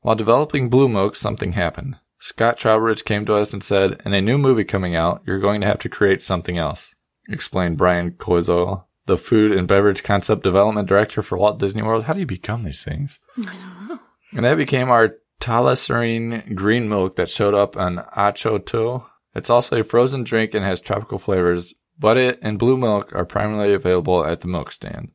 While 0.00 0.16
developing 0.16 0.70
blue 0.70 0.88
milk, 0.88 1.16
something 1.16 1.52
happened. 1.52 1.98
Scott 2.18 2.56
Trowbridge 2.56 3.04
came 3.04 3.26
to 3.26 3.34
us 3.34 3.52
and 3.52 3.62
said, 3.62 4.00
in 4.04 4.14
a 4.14 4.20
new 4.20 4.38
movie 4.38 4.64
coming 4.64 4.94
out, 4.94 5.22
you're 5.26 5.38
going 5.38 5.60
to 5.60 5.66
have 5.66 5.78
to 5.80 5.88
create 5.88 6.22
something 6.22 6.56
else, 6.56 6.94
explained 7.30 7.78
Brian 7.78 8.12
Koziol, 8.12 8.84
the 9.06 9.16
food 9.16 9.52
and 9.52 9.66
beverage 9.66 10.02
concept 10.02 10.42
development 10.42 10.88
director 10.88 11.22
for 11.22 11.38
Walt 11.38 11.58
Disney 11.58 11.82
World. 11.82 12.04
How 12.04 12.12
do 12.12 12.20
you 12.20 12.26
become 12.26 12.64
these 12.64 12.84
things? 12.84 13.20
I 13.38 13.42
don't 13.42 13.88
know. 13.88 14.00
And 14.32 14.44
that 14.44 14.56
became 14.56 14.90
our 14.90 15.16
Thala-siren 15.40 16.54
green 16.54 16.88
milk 16.88 17.16
that 17.16 17.30
showed 17.30 17.54
up 17.54 17.76
on 17.76 18.04
Ahch-To. 18.16 19.04
It's 19.34 19.50
also 19.50 19.80
a 19.80 19.84
frozen 19.84 20.22
drink 20.22 20.54
and 20.54 20.64
has 20.64 20.80
tropical 20.80 21.18
flavors, 21.18 21.74
but 21.98 22.16
it 22.16 22.38
and 22.42 22.58
blue 22.58 22.76
milk 22.76 23.14
are 23.14 23.24
primarily 23.24 23.72
available 23.72 24.24
at 24.24 24.40
the 24.40 24.48
milk 24.48 24.72
stand. 24.72 25.12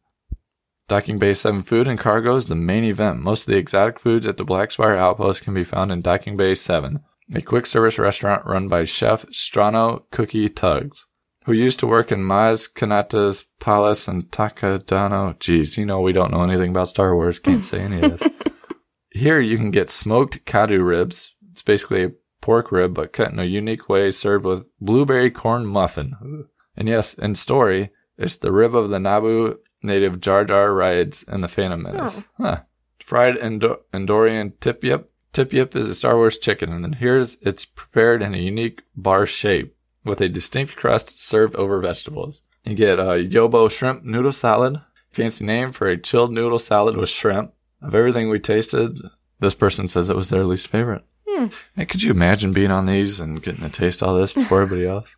Docking 0.87 1.17
Bay 1.17 1.33
7 1.33 1.63
food 1.63 1.87
and 1.87 1.97
cargo 1.97 2.35
is 2.35 2.47
the 2.47 2.55
main 2.55 2.83
event. 2.83 3.19
Most 3.19 3.47
of 3.47 3.53
the 3.53 3.57
exotic 3.57 3.99
foods 3.99 4.27
at 4.27 4.37
the 4.37 4.43
Black 4.43 4.71
Spire 4.71 4.95
Outpost 4.95 5.43
can 5.43 5.53
be 5.53 5.63
found 5.63 5.91
in 5.91 6.01
Docking 6.01 6.37
Bay 6.37 6.53
7, 6.53 6.99
a 7.33 7.41
quick 7.41 7.65
service 7.65 7.97
restaurant 7.97 8.45
run 8.45 8.67
by 8.67 8.83
chef 8.83 9.25
Strono 9.27 10.03
Cookie 10.11 10.47
Tuggs, 10.49 11.07
who 11.45 11.53
used 11.53 11.79
to 11.79 11.87
work 11.87 12.11
in 12.11 12.21
Maz 12.21 12.71
Kanata's 12.71 13.45
Palace 13.59 14.07
and 14.07 14.29
Takodana. 14.31 15.37
Geez, 15.39 15.77
you 15.77 15.85
know 15.85 16.01
we 16.01 16.11
don't 16.11 16.31
know 16.31 16.43
anything 16.43 16.71
about 16.71 16.89
Star 16.89 17.15
Wars, 17.15 17.39
can't 17.39 17.63
say 17.63 17.81
any 17.81 18.01
of 18.01 18.17
this. 18.17 18.29
Here 19.11 19.39
you 19.39 19.57
can 19.57 19.71
get 19.71 19.91
smoked 19.91 20.45
kaadu 20.45 20.85
ribs. 20.85 21.35
It's 21.51 21.61
basically 21.61 22.03
a 22.03 22.11
pork 22.41 22.71
rib, 22.71 22.95
but 22.95 23.13
cut 23.13 23.31
in 23.31 23.39
a 23.39 23.45
unique 23.45 23.87
way, 23.87 24.11
served 24.11 24.43
with 24.43 24.69
blueberry 24.81 25.29
corn 25.29 25.65
muffin. 25.67 26.47
And 26.75 26.87
yes, 26.87 27.13
in 27.13 27.35
story, 27.35 27.91
it's 28.17 28.35
the 28.35 28.51
rib 28.51 28.75
of 28.75 28.89
the 28.89 28.97
Naboo 28.97 29.57
native 29.83 30.19
Jar 30.19 30.45
Jar 30.45 30.73
rides 30.73 31.23
in 31.23 31.41
the 31.41 31.47
Phantom 31.47 31.85
oh. 31.85 31.91
Menace. 31.91 32.27
Huh. 32.37 32.61
Fried 32.99 33.37
Endo- 33.37 33.81
Endorian 33.93 34.59
tip 34.59 34.83
yip. 34.83 35.11
Tip 35.31 35.53
yip 35.53 35.75
is 35.75 35.89
a 35.89 35.95
Star 35.95 36.15
Wars 36.15 36.37
chicken, 36.37 36.71
and 36.71 36.83
then 36.83 36.93
here's 36.93 37.35
it's 37.41 37.65
prepared 37.65 38.23
in 38.23 38.33
a 38.33 38.39
unique 38.39 38.81
bar 38.95 39.25
shape 39.25 39.74
with 40.05 40.21
a 40.21 40.29
distinct 40.29 40.75
crust 40.77 41.19
served 41.19 41.55
over 41.55 41.81
vegetables. 41.81 42.43
You 42.63 42.75
get 42.75 42.99
a 42.99 43.27
Yobo 43.27 43.69
shrimp 43.69 44.03
noodle 44.03 44.31
salad. 44.31 44.81
Fancy 45.11 45.45
name 45.45 45.71
for 45.71 45.87
a 45.87 45.97
chilled 45.97 46.31
noodle 46.31 46.59
salad 46.59 46.95
with 46.95 47.09
shrimp. 47.09 47.53
Of 47.81 47.93
everything 47.93 48.29
we 48.29 48.39
tasted, 48.39 48.97
this 49.39 49.53
person 49.53 49.87
says 49.87 50.09
it 50.09 50.15
was 50.15 50.29
their 50.29 50.45
least 50.45 50.67
favorite. 50.67 51.03
Hmm. 51.27 51.47
Hey, 51.75 51.85
could 51.85 52.01
you 52.01 52.11
imagine 52.11 52.53
being 52.53 52.71
on 52.71 52.85
these 52.85 53.19
and 53.19 53.43
getting 53.43 53.61
to 53.61 53.69
taste 53.69 54.01
all 54.01 54.15
this 54.15 54.33
before 54.33 54.61
everybody 54.61 54.87
else? 54.87 55.17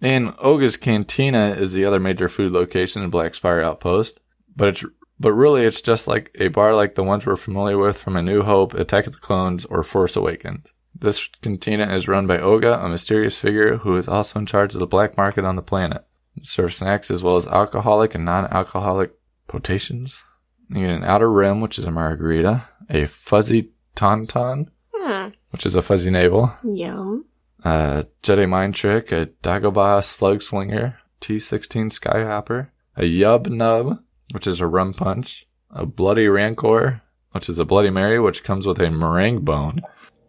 And 0.00 0.34
Oga's 0.38 0.76
Cantina 0.76 1.54
is 1.56 1.72
the 1.72 1.84
other 1.84 1.98
major 1.98 2.28
food 2.28 2.52
location 2.52 3.02
in 3.02 3.10
Black 3.10 3.34
Spire 3.34 3.62
Outpost, 3.62 4.20
but 4.54 4.68
it's 4.68 4.84
but 5.18 5.32
really 5.32 5.64
it's 5.64 5.80
just 5.80 6.06
like 6.08 6.30
a 6.38 6.48
bar 6.48 6.74
like 6.74 6.94
the 6.94 7.04
ones 7.04 7.24
we're 7.24 7.36
familiar 7.36 7.78
with 7.78 8.02
from 8.02 8.16
A 8.16 8.22
New 8.22 8.42
Hope, 8.42 8.74
Attack 8.74 9.06
of 9.06 9.14
the 9.14 9.18
Clones, 9.18 9.64
or 9.64 9.82
Force 9.82 10.16
Awakens. 10.16 10.74
This 10.94 11.28
cantina 11.42 11.92
is 11.92 12.08
run 12.08 12.26
by 12.26 12.38
Oga, 12.38 12.82
a 12.82 12.88
mysterious 12.88 13.40
figure 13.40 13.78
who 13.78 13.96
is 13.96 14.08
also 14.08 14.38
in 14.38 14.46
charge 14.46 14.74
of 14.74 14.80
the 14.80 14.86
black 14.86 15.16
market 15.16 15.44
on 15.44 15.56
the 15.56 15.62
planet. 15.62 16.04
It 16.36 16.46
serves 16.46 16.76
snacks 16.76 17.10
as 17.10 17.22
well 17.22 17.36
as 17.36 17.46
alcoholic 17.46 18.14
and 18.14 18.24
non-alcoholic 18.24 19.12
potations. 19.46 20.24
You 20.68 20.86
get 20.86 20.96
an 20.96 21.04
outer 21.04 21.30
rim, 21.30 21.60
which 21.60 21.78
is 21.78 21.84
a 21.84 21.90
margarita, 21.90 22.68
a 22.88 23.06
fuzzy 23.06 23.70
tauntaun, 23.96 24.68
hmm. 24.94 25.28
which 25.50 25.66
is 25.66 25.74
a 25.74 25.82
fuzzy 25.82 26.10
navel, 26.10 26.52
Yum. 26.64 27.26
a 27.64 28.06
Jedi 28.22 28.48
Mind 28.48 28.74
Trick, 28.74 29.12
a 29.12 29.26
Dagobah 29.42 30.02
Slug 30.02 30.42
Slinger, 30.42 30.98
T16 31.20 31.98
Skyhopper, 31.98 32.68
a 32.96 33.02
Yub 33.02 33.48
Nub, 33.48 33.98
which 34.32 34.46
is 34.46 34.60
a 34.60 34.66
rum 34.66 34.94
punch, 34.94 35.46
a 35.70 35.86
Bloody 35.86 36.28
Rancor, 36.28 37.02
which 37.32 37.48
is 37.48 37.58
a 37.58 37.64
Bloody 37.64 37.90
Mary, 37.90 38.18
which 38.18 38.44
comes 38.44 38.66
with 38.66 38.80
a 38.80 38.90
meringue 38.90 39.40
bone. 39.40 39.82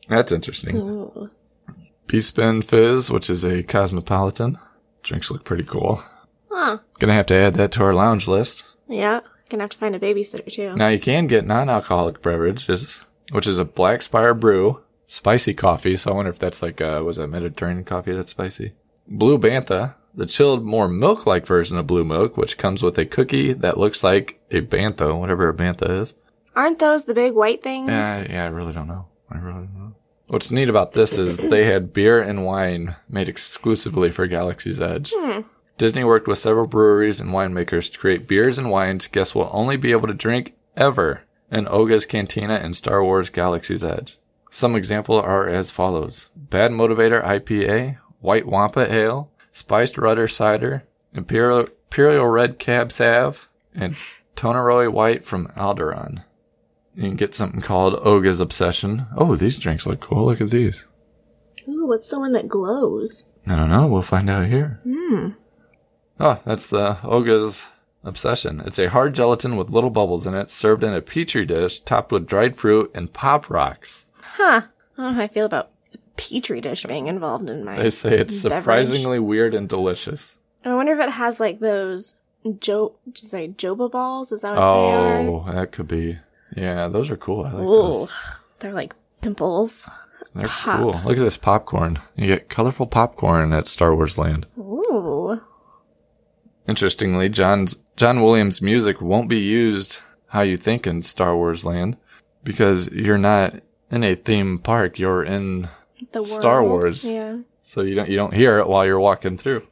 That's 0.07 0.31
interesting. 0.31 1.29
Bespin 2.07 2.63
Fizz, 2.63 3.11
which 3.11 3.29
is 3.29 3.43
a 3.43 3.63
Cosmopolitan. 3.63 4.57
Drinks 5.03 5.31
look 5.31 5.43
pretty 5.43 5.63
cool. 5.63 6.03
Huh. 6.51 6.79
Gonna 6.99 7.13
have 7.13 7.25
to 7.27 7.35
add 7.35 7.55
that 7.55 7.71
to 7.73 7.83
our 7.83 7.93
lounge 7.93 8.27
list. 8.27 8.65
Yeah. 8.87 9.21
Gonna 9.49 9.63
have 9.63 9.71
to 9.71 9.77
find 9.77 9.95
a 9.95 9.99
babysitter 9.99 10.51
too. 10.51 10.75
Now 10.75 10.87
you 10.87 10.99
can 10.99 11.27
get 11.27 11.45
non-alcoholic 11.45 12.21
beverages, 12.21 13.05
which 13.31 13.47
is 13.47 13.59
a 13.59 13.65
Black 13.65 14.01
Spire 14.01 14.33
brew, 14.33 14.81
spicy 15.05 15.53
coffee. 15.53 15.95
So 15.95 16.11
I 16.11 16.15
wonder 16.15 16.31
if 16.31 16.39
that's 16.39 16.61
like, 16.61 16.81
uh, 16.81 17.01
was 17.05 17.17
it 17.17 17.27
Mediterranean 17.27 17.85
coffee 17.85 18.13
that's 18.13 18.31
spicy? 18.31 18.73
Blue 19.07 19.37
Bantha, 19.37 19.95
the 20.15 20.25
chilled, 20.25 20.63
more 20.63 20.87
milk-like 20.87 21.45
version 21.45 21.77
of 21.77 21.87
blue 21.87 22.03
milk, 22.05 22.37
which 22.37 22.57
comes 22.57 22.81
with 22.81 22.97
a 22.97 23.05
cookie 23.05 23.53
that 23.53 23.77
looks 23.77 24.03
like 24.03 24.39
a 24.49 24.61
bantha, 24.61 25.19
whatever 25.19 25.49
a 25.49 25.53
bantha 25.53 26.01
is. 26.01 26.15
Aren't 26.55 26.79
those 26.79 27.03
the 27.03 27.13
big 27.13 27.33
white 27.33 27.61
things? 27.61 27.89
Yeah, 27.89 28.25
yeah, 28.29 28.43
I 28.45 28.47
really 28.47 28.73
don't 28.73 28.87
know. 28.87 29.07
I 29.29 29.37
really 29.37 29.65
don't 29.65 29.75
know. 29.75 29.95
What's 30.27 30.51
neat 30.51 30.69
about 30.69 30.93
this 30.93 31.17
is 31.17 31.37
they 31.37 31.65
had 31.65 31.93
beer 31.93 32.21
and 32.21 32.45
wine 32.45 32.95
made 33.07 33.29
exclusively 33.29 34.09
for 34.09 34.25
Galaxy's 34.25 34.81
Edge. 34.81 35.13
Hmm. 35.15 35.41
Disney 35.77 36.03
worked 36.03 36.27
with 36.27 36.37
several 36.37 36.67
breweries 36.67 37.21
and 37.21 37.31
winemakers 37.31 37.91
to 37.91 37.99
create 37.99 38.27
beers 38.27 38.57
and 38.57 38.69
wines 38.69 39.07
guests 39.07 39.35
will 39.35 39.49
only 39.51 39.77
be 39.77 39.91
able 39.91 40.07
to 40.07 40.13
drink 40.13 40.55
ever 40.75 41.23
in 41.51 41.67
Oga's 41.67 42.05
Cantina 42.05 42.55
and 42.55 42.75
Star 42.75 43.03
Wars 43.03 43.29
Galaxy's 43.29 43.83
Edge. 43.83 44.17
Some 44.49 44.75
examples 44.75 45.23
are 45.23 45.47
as 45.47 45.71
follows. 45.71 46.29
Bad 46.35 46.71
Motivator 46.71 47.23
IPA, 47.23 47.97
White 48.19 48.45
Wampa 48.45 48.91
Ale, 48.91 49.29
Spiced 49.51 49.97
Rudder 49.97 50.27
Cider, 50.27 50.83
Imperial, 51.13 51.59
Imperial 51.59 52.27
Red 52.27 52.57
Cab 52.59 52.91
Sav, 52.91 53.49
and 53.73 53.95
Toniray 54.35 54.91
White 54.91 55.23
from 55.25 55.47
Alderaan. 55.49 56.23
You 56.95 57.03
can 57.03 57.15
get 57.15 57.33
something 57.33 57.61
called 57.61 57.99
Oga's 58.05 58.39
Obsession. 58.39 59.07
Oh, 59.17 59.35
these 59.35 59.59
drinks 59.59 59.85
look 59.85 59.99
cool. 59.99 60.25
Look 60.25 60.39
at 60.39 60.49
these. 60.49 60.85
Ooh, 61.67 61.87
what's 61.87 62.09
the 62.09 62.19
one 62.19 62.31
that 62.33 62.47
glows? 62.47 63.29
I 63.45 63.55
don't 63.55 63.69
know. 63.69 63.87
We'll 63.87 64.01
find 64.01 64.29
out 64.29 64.47
here. 64.47 64.79
Hmm. 64.83 65.29
Oh, 66.19 66.41
that's 66.45 66.69
the 66.69 66.97
Oga's 67.03 67.69
Obsession. 68.03 68.61
It's 68.65 68.79
a 68.79 68.89
hard 68.89 69.13
gelatin 69.13 69.57
with 69.57 69.71
little 69.71 69.89
bubbles 69.89 70.25
in 70.25 70.35
it, 70.35 70.49
served 70.49 70.83
in 70.83 70.93
a 70.93 71.01
petri 71.01 71.45
dish, 71.45 71.79
topped 71.79 72.11
with 72.11 72.27
dried 72.27 72.55
fruit 72.55 72.91
and 72.95 73.11
pop 73.11 73.49
rocks. 73.49 74.05
Huh. 74.21 74.61
I 74.97 75.01
don't 75.01 75.11
know 75.11 75.13
how 75.13 75.21
I 75.23 75.27
feel 75.27 75.45
about 75.45 75.71
a 75.93 75.97
petri 76.15 76.61
dish 76.61 76.85
being 76.85 77.07
involved 77.07 77.49
in 77.49 77.65
my. 77.65 77.77
They 77.77 77.89
say 77.89 78.17
it's 78.17 78.43
beverage. 78.43 78.61
surprisingly 78.61 79.19
weird 79.19 79.53
and 79.53 79.67
delicious. 79.67 80.39
I 80.63 80.73
wonder 80.73 80.93
if 80.93 80.99
it 80.99 81.11
has 81.11 81.39
like 81.39 81.59
those 81.59 82.15
jo, 82.59 82.95
just 83.11 83.31
say 83.31 83.49
joba 83.49 83.91
balls. 83.91 84.31
Is 84.31 84.41
that 84.41 84.55
what 84.55 84.55
they 84.55 84.61
are? 84.61 85.17
Oh, 85.17 85.51
that 85.51 85.71
could 85.71 85.87
be. 85.87 86.19
Yeah, 86.55 86.87
those 86.87 87.11
are 87.11 87.17
cool. 87.17 87.45
I 87.45 87.51
like 87.51 87.63
Ooh, 87.67 87.67
those. 87.91 88.23
they're 88.59 88.73
like 88.73 88.95
pimples. 89.21 89.89
They're 90.33 90.47
pop. 90.47 90.79
cool. 90.79 90.91
Look 91.03 91.17
at 91.17 91.23
this 91.23 91.37
popcorn. 91.37 91.99
You 92.15 92.27
get 92.27 92.49
colorful 92.49 92.87
popcorn 92.87 93.53
at 93.53 93.67
Star 93.67 93.93
Wars 93.95 94.17
Land. 94.17 94.47
Ooh. 94.57 95.41
Interestingly, 96.67 97.29
John's 97.29 97.83
John 97.95 98.23
Williams' 98.23 98.61
music 98.61 99.01
won't 99.01 99.29
be 99.29 99.39
used 99.39 99.99
how 100.29 100.41
you 100.41 100.57
think 100.57 100.87
in 100.87 101.03
Star 101.03 101.35
Wars 101.35 101.63
Land 101.65 101.97
because 102.43 102.89
you're 102.91 103.17
not 103.17 103.55
in 103.91 104.03
a 104.03 104.15
theme 104.15 104.57
park. 104.57 104.97
You're 104.97 105.23
in 105.23 105.67
The 106.11 106.19
world. 106.21 106.27
Star 106.27 106.63
Wars. 106.63 107.05
Yeah. 107.05 107.41
so 107.61 107.81
you 107.81 107.95
don't 107.95 108.09
you 108.09 108.15
don't 108.17 108.33
hear 108.33 108.57
it 108.59 108.67
while 108.67 108.85
you're 108.85 108.99
walking 108.99 109.37
through. 109.37 109.67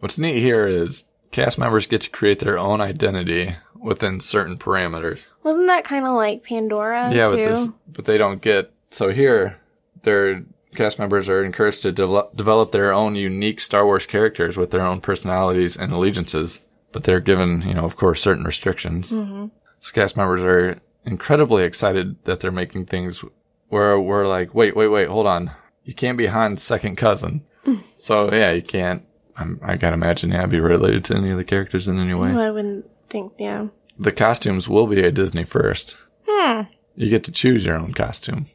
What's 0.00 0.18
neat 0.18 0.38
here 0.40 0.66
is 0.66 1.06
cast 1.30 1.58
members 1.58 1.86
get 1.86 2.02
to 2.02 2.10
create 2.10 2.40
their 2.40 2.58
own 2.58 2.80
identity 2.80 3.56
within 3.80 4.20
certain 4.20 4.56
parameters. 4.56 5.28
Wasn't 5.42 5.66
that 5.68 5.84
kind 5.84 6.04
of 6.04 6.12
like 6.12 6.44
Pandora 6.44 7.10
yeah, 7.12 7.26
too? 7.26 7.30
but 7.30 7.36
this 7.36 7.68
but 7.86 8.04
they 8.04 8.18
don't 8.18 8.42
get 8.42 8.72
so 8.90 9.10
here 9.10 9.58
their 10.02 10.44
cast 10.74 10.98
members 10.98 11.28
are 11.28 11.44
encouraged 11.44 11.82
to 11.82 11.92
develop 11.92 12.36
develop 12.36 12.70
their 12.70 12.92
own 12.92 13.14
unique 13.14 13.60
Star 13.60 13.84
Wars 13.84 14.06
characters 14.06 14.56
with 14.56 14.70
their 14.70 14.82
own 14.82 15.00
personalities 15.00 15.76
and 15.76 15.92
allegiances, 15.92 16.64
but 16.92 17.04
they're 17.04 17.20
given, 17.20 17.62
you 17.62 17.74
know, 17.74 17.84
of 17.84 17.96
course, 17.96 18.20
certain 18.20 18.44
restrictions. 18.44 19.12
Mm-hmm. 19.12 19.46
So 19.80 19.92
cast 19.92 20.16
members 20.16 20.42
are 20.42 20.80
incredibly 21.04 21.64
excited 21.64 22.22
that 22.24 22.40
they're 22.40 22.52
making 22.52 22.86
things 22.86 23.24
where 23.68 23.98
we're 23.98 24.26
like, 24.26 24.54
wait, 24.54 24.76
wait, 24.76 24.88
wait, 24.88 25.08
hold 25.08 25.26
on. 25.26 25.50
You 25.84 25.94
can't 25.94 26.18
be 26.18 26.26
Han's 26.26 26.62
second 26.62 26.96
cousin. 26.96 27.44
so 27.96 28.32
yeah, 28.32 28.52
you 28.52 28.62
can't. 28.62 29.04
I'm, 29.36 29.60
I 29.62 29.76
gotta 29.76 29.94
imagine, 29.94 30.30
yeah, 30.30 30.46
be 30.46 30.60
related 30.60 31.04
to 31.06 31.16
any 31.16 31.30
of 31.30 31.36
the 31.36 31.44
characters 31.44 31.86
in 31.86 31.98
any 31.98 32.14
way. 32.14 32.30
I 32.30 32.50
wouldn't 32.50 32.86
think. 33.08 33.32
Yeah. 33.38 33.68
The 33.98 34.12
costumes 34.12 34.68
will 34.68 34.86
be 34.86 35.00
a 35.00 35.10
Disney 35.10 35.44
first. 35.44 35.96
Hmm. 36.28 36.62
You 36.94 37.08
get 37.10 37.24
to 37.24 37.32
choose 37.32 37.64
your 37.64 37.76
own 37.76 37.92
costume. 37.94 38.46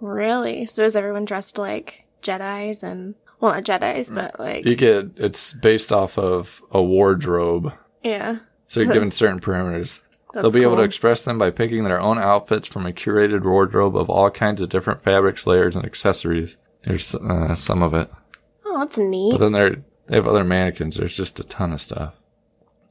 Really? 0.00 0.66
So 0.66 0.82
is 0.84 0.96
everyone 0.96 1.24
dressed 1.24 1.58
like 1.58 2.04
Jedi's 2.22 2.82
and 2.82 3.14
well, 3.40 3.54
not 3.54 3.64
Jedi's, 3.64 4.10
but 4.10 4.38
like 4.38 4.64
You 4.64 4.76
get 4.76 5.10
it's 5.16 5.52
based 5.54 5.92
off 5.92 6.18
of 6.18 6.62
a 6.70 6.82
wardrobe, 6.82 7.72
yeah. 8.02 8.38
so 8.66 8.80
you're 8.80 8.92
given 8.94 9.10
certain 9.10 9.40
parameters. 9.40 10.00
They'll 10.34 10.50
be 10.50 10.62
able 10.62 10.76
to 10.76 10.82
express 10.82 11.24
them 11.26 11.38
by 11.38 11.50
picking 11.50 11.84
their 11.84 12.00
own 12.00 12.18
outfits 12.18 12.66
from 12.66 12.86
a 12.86 12.92
curated 12.92 13.42
wardrobe 13.44 13.96
of 13.96 14.08
all 14.08 14.30
kinds 14.30 14.62
of 14.62 14.70
different 14.70 15.02
fabrics, 15.02 15.46
layers, 15.46 15.76
and 15.76 15.84
accessories. 15.84 16.56
There's 16.84 17.14
uh, 17.14 17.54
some 17.54 17.82
of 17.82 17.92
it, 17.94 18.10
Oh, 18.64 18.78
that's 18.78 18.96
neat. 18.96 19.32
but 19.32 19.38
then 19.40 19.52
there 19.52 19.76
they 20.06 20.16
have 20.16 20.26
other 20.26 20.44
mannequins. 20.44 20.96
There's 20.96 21.16
just 21.16 21.38
a 21.40 21.44
ton 21.44 21.72
of 21.72 21.80
stuff. 21.80 22.14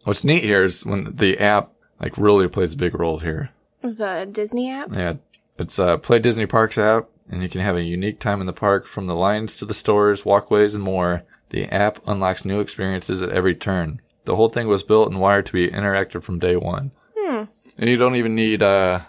What's 0.03 0.23
neat 0.23 0.43
here 0.43 0.63
is 0.63 0.85
when 0.85 1.15
the 1.15 1.37
app 1.39 1.71
like 1.99 2.17
really 2.17 2.47
plays 2.47 2.73
a 2.73 2.77
big 2.77 2.99
role 2.99 3.19
here. 3.19 3.51
The 3.81 4.27
Disney 4.31 4.69
app. 4.71 4.89
Yeah, 4.91 5.15
it's 5.57 5.79
a 5.79 5.97
Play 5.97 6.19
Disney 6.19 6.45
Parks 6.45 6.77
app, 6.77 7.07
and 7.29 7.41
you 7.41 7.49
can 7.49 7.61
have 7.61 7.75
a 7.75 7.83
unique 7.83 8.19
time 8.19 8.41
in 8.41 8.47
the 8.47 8.53
park 8.53 8.87
from 8.87 9.07
the 9.07 9.15
lines 9.15 9.57
to 9.57 9.65
the 9.65 9.73
stores, 9.73 10.25
walkways, 10.25 10.75
and 10.75 10.83
more. 10.83 11.23
The 11.49 11.65
app 11.65 11.99
unlocks 12.07 12.45
new 12.45 12.59
experiences 12.59 13.21
at 13.21 13.29
every 13.29 13.55
turn. 13.55 14.01
The 14.25 14.35
whole 14.35 14.49
thing 14.49 14.67
was 14.67 14.83
built 14.83 15.11
and 15.11 15.19
wired 15.19 15.45
to 15.47 15.53
be 15.53 15.69
interactive 15.69 16.23
from 16.23 16.39
day 16.39 16.55
one. 16.55 16.91
Hmm. 17.17 17.43
And 17.77 17.89
you 17.89 17.97
don't 17.97 18.15
even 18.15 18.35
need 18.35 18.61
uh, 18.63 18.99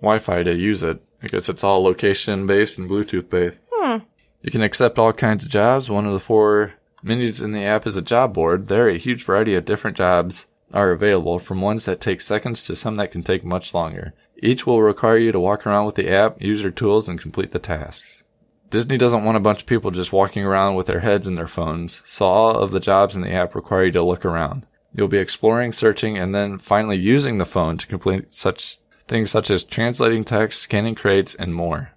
Wi-Fi 0.00 0.42
to 0.42 0.54
use 0.54 0.82
it 0.82 1.00
because 1.20 1.48
it's 1.48 1.64
all 1.64 1.82
location 1.82 2.46
based 2.46 2.78
and 2.78 2.88
Bluetooth 2.88 3.30
based. 3.30 3.58
Hmm. 3.72 3.98
You 4.42 4.50
can 4.50 4.62
accept 4.62 4.98
all 4.98 5.12
kinds 5.12 5.44
of 5.44 5.50
jobs. 5.50 5.90
One 5.90 6.06
of 6.06 6.12
the 6.12 6.20
four 6.20 6.74
menus 7.06 7.40
in 7.40 7.52
the 7.52 7.64
app 7.64 7.86
is 7.86 7.96
a 7.96 8.02
job 8.02 8.34
board. 8.34 8.66
There 8.66 8.86
are 8.86 8.90
a 8.90 8.98
huge 8.98 9.24
variety 9.24 9.54
of 9.54 9.64
different 9.64 9.96
jobs 9.96 10.48
are 10.74 10.90
available, 10.90 11.38
from 11.38 11.60
ones 11.60 11.84
that 11.84 12.00
take 12.00 12.20
seconds 12.20 12.64
to 12.64 12.74
some 12.74 12.96
that 12.96 13.12
can 13.12 13.22
take 13.22 13.44
much 13.44 13.72
longer. 13.72 14.12
Each 14.42 14.66
will 14.66 14.82
require 14.82 15.16
you 15.16 15.30
to 15.32 15.40
walk 15.40 15.66
around 15.66 15.86
with 15.86 15.94
the 15.94 16.10
app, 16.10 16.42
use 16.42 16.62
your 16.62 16.72
tools, 16.72 17.08
and 17.08 17.20
complete 17.20 17.52
the 17.52 17.60
tasks. 17.60 18.24
Disney 18.68 18.98
doesn't 18.98 19.24
want 19.24 19.36
a 19.36 19.40
bunch 19.40 19.60
of 19.60 19.66
people 19.66 19.92
just 19.92 20.12
walking 20.12 20.44
around 20.44 20.74
with 20.74 20.88
their 20.88 21.00
heads 21.00 21.28
in 21.28 21.36
their 21.36 21.46
phones, 21.46 22.02
so 22.04 22.26
all 22.26 22.58
of 22.58 22.72
the 22.72 22.80
jobs 22.80 23.14
in 23.14 23.22
the 23.22 23.32
app 23.32 23.54
require 23.54 23.84
you 23.84 23.92
to 23.92 24.02
look 24.02 24.24
around. 24.24 24.66
You'll 24.92 25.08
be 25.08 25.18
exploring, 25.18 25.72
searching, 25.72 26.18
and 26.18 26.34
then 26.34 26.58
finally 26.58 26.96
using 26.96 27.38
the 27.38 27.46
phone 27.46 27.78
to 27.78 27.86
complete 27.86 28.34
such 28.34 28.78
things 29.06 29.30
such 29.30 29.50
as 29.50 29.62
translating 29.62 30.24
text, 30.24 30.60
scanning 30.60 30.96
crates, 30.96 31.34
and 31.34 31.54
more. 31.54 31.92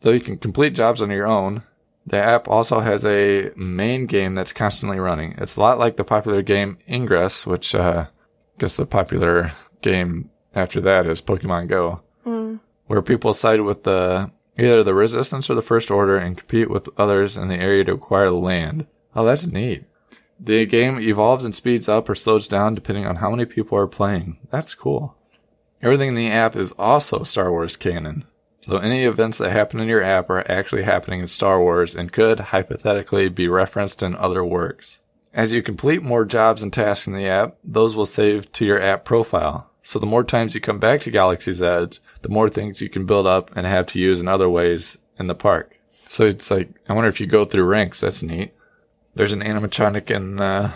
Though 0.00 0.10
you 0.10 0.20
can 0.20 0.38
complete 0.38 0.74
jobs 0.74 1.00
on 1.00 1.10
your 1.10 1.26
own, 1.26 1.62
the 2.06 2.18
app 2.18 2.48
also 2.48 2.80
has 2.80 3.04
a 3.06 3.52
main 3.56 4.06
game 4.06 4.34
that's 4.34 4.52
constantly 4.52 4.98
running. 4.98 5.34
It's 5.38 5.56
a 5.56 5.60
lot 5.60 5.78
like 5.78 5.96
the 5.96 6.04
popular 6.04 6.42
game 6.42 6.78
Ingress, 6.88 7.46
which 7.46 7.74
uh, 7.74 8.06
I 8.08 8.58
guess 8.58 8.76
the 8.76 8.86
popular 8.86 9.52
game 9.82 10.30
after 10.54 10.80
that 10.80 11.06
is 11.06 11.22
Pokemon 11.22 11.68
Go, 11.68 12.02
where 12.86 13.02
people 13.02 13.32
side 13.34 13.60
with 13.60 13.84
the 13.84 14.30
either 14.58 14.82
the 14.82 14.94
Resistance 14.94 15.48
or 15.48 15.54
the 15.54 15.62
First 15.62 15.90
Order 15.90 16.18
and 16.18 16.36
compete 16.36 16.70
with 16.70 16.88
others 16.98 17.36
in 17.36 17.48
the 17.48 17.56
area 17.56 17.84
to 17.84 17.92
acquire 17.92 18.26
the 18.26 18.36
land. 18.36 18.86
Oh, 19.14 19.24
that's 19.24 19.46
neat. 19.46 19.84
The 20.38 20.66
game 20.66 21.00
evolves 21.00 21.44
and 21.44 21.54
speeds 21.54 21.88
up 21.88 22.08
or 22.08 22.14
slows 22.14 22.48
down 22.48 22.74
depending 22.74 23.06
on 23.06 23.16
how 23.16 23.30
many 23.30 23.44
people 23.44 23.78
are 23.78 23.86
playing. 23.86 24.38
That's 24.50 24.74
cool. 24.74 25.16
Everything 25.82 26.08
in 26.08 26.14
the 26.16 26.30
app 26.30 26.56
is 26.56 26.72
also 26.72 27.22
Star 27.22 27.50
Wars 27.50 27.76
canon. 27.76 28.24
So 28.62 28.76
any 28.76 29.04
events 29.04 29.38
that 29.38 29.50
happen 29.50 29.80
in 29.80 29.88
your 29.88 30.04
app 30.04 30.30
are 30.30 30.48
actually 30.50 30.84
happening 30.84 31.20
in 31.20 31.28
Star 31.28 31.60
Wars 31.60 31.96
and 31.96 32.12
could 32.12 32.38
hypothetically 32.38 33.28
be 33.28 33.48
referenced 33.48 34.02
in 34.02 34.14
other 34.14 34.44
works. 34.44 35.00
As 35.34 35.52
you 35.52 35.62
complete 35.62 36.02
more 36.02 36.24
jobs 36.24 36.62
and 36.62 36.72
tasks 36.72 37.08
in 37.08 37.12
the 37.12 37.26
app, 37.26 37.56
those 37.64 37.96
will 37.96 38.06
save 38.06 38.52
to 38.52 38.64
your 38.64 38.80
app 38.80 39.04
profile. 39.04 39.68
So 39.82 39.98
the 39.98 40.06
more 40.06 40.22
times 40.22 40.54
you 40.54 40.60
come 40.60 40.78
back 40.78 41.00
to 41.00 41.10
Galaxy's 41.10 41.60
Edge, 41.60 41.98
the 42.20 42.28
more 42.28 42.48
things 42.48 42.80
you 42.80 42.88
can 42.88 43.04
build 43.04 43.26
up 43.26 43.50
and 43.56 43.66
have 43.66 43.86
to 43.88 43.98
use 43.98 44.20
in 44.20 44.28
other 44.28 44.48
ways 44.48 44.98
in 45.18 45.26
the 45.26 45.34
park. 45.34 45.76
So 45.90 46.24
it's 46.24 46.50
like, 46.50 46.68
I 46.88 46.92
wonder 46.92 47.08
if 47.08 47.20
you 47.20 47.26
go 47.26 47.44
through 47.44 47.64
ranks, 47.64 48.02
that's 48.02 48.22
neat. 48.22 48.52
There's 49.14 49.32
an 49.32 49.42
animatronic 49.42 50.08
in 50.08 50.40
uh, 50.40 50.70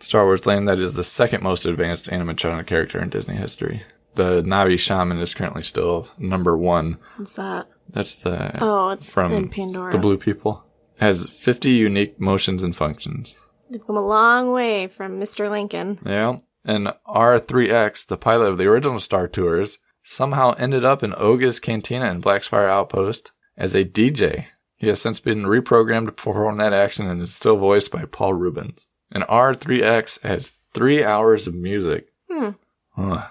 Star 0.00 0.24
Wars 0.24 0.46
Land 0.46 0.68
that 0.68 0.78
is 0.78 0.94
the 0.94 1.02
second 1.02 1.42
most 1.42 1.66
advanced 1.66 2.08
animatronic 2.08 2.66
character 2.66 3.00
in 3.00 3.10
Disney 3.10 3.36
history. 3.36 3.82
The 4.16 4.42
Na'vi 4.42 4.78
Shaman 4.78 5.18
is 5.18 5.32
currently 5.34 5.62
still 5.62 6.08
number 6.18 6.56
one. 6.56 6.98
What's 7.16 7.36
that? 7.36 7.66
That's 7.88 8.16
the 8.22 8.50
Oh, 8.60 8.96
from 8.96 9.48
Pandora. 9.48 9.92
the 9.92 9.98
Blue 9.98 10.16
People. 10.18 10.64
Has 10.98 11.28
50 11.28 11.70
unique 11.70 12.18
motions 12.20 12.62
and 12.62 12.74
functions. 12.74 13.38
They've 13.70 13.84
come 13.86 13.96
a 13.96 14.06
long 14.06 14.52
way 14.52 14.86
from 14.86 15.20
Mr. 15.20 15.50
Lincoln. 15.50 15.98
Yeah. 16.04 16.38
And 16.64 16.92
R3X, 17.06 18.06
the 18.06 18.16
pilot 18.16 18.48
of 18.50 18.58
the 18.58 18.66
original 18.66 18.98
Star 18.98 19.28
Tours, 19.28 19.78
somehow 20.02 20.52
ended 20.58 20.84
up 20.84 21.02
in 21.02 21.14
Oga's 21.16 21.60
Cantina 21.60 22.10
in 22.10 22.22
Blackspire 22.22 22.68
Outpost 22.68 23.32
as 23.56 23.74
a 23.74 23.84
DJ. 23.84 24.46
He 24.78 24.88
has 24.88 25.00
since 25.00 25.20
been 25.20 25.44
reprogrammed 25.44 26.06
to 26.06 26.12
perform 26.12 26.56
that 26.56 26.72
action 26.72 27.08
and 27.08 27.20
is 27.20 27.34
still 27.34 27.56
voiced 27.56 27.92
by 27.92 28.04
Paul 28.04 28.34
Reubens. 28.34 28.88
And 29.12 29.24
R3X 29.24 30.22
has 30.22 30.58
three 30.72 31.04
hours 31.04 31.46
of 31.46 31.54
music. 31.54 32.08
Hmm. 32.30 32.50
Huh. 32.96 33.28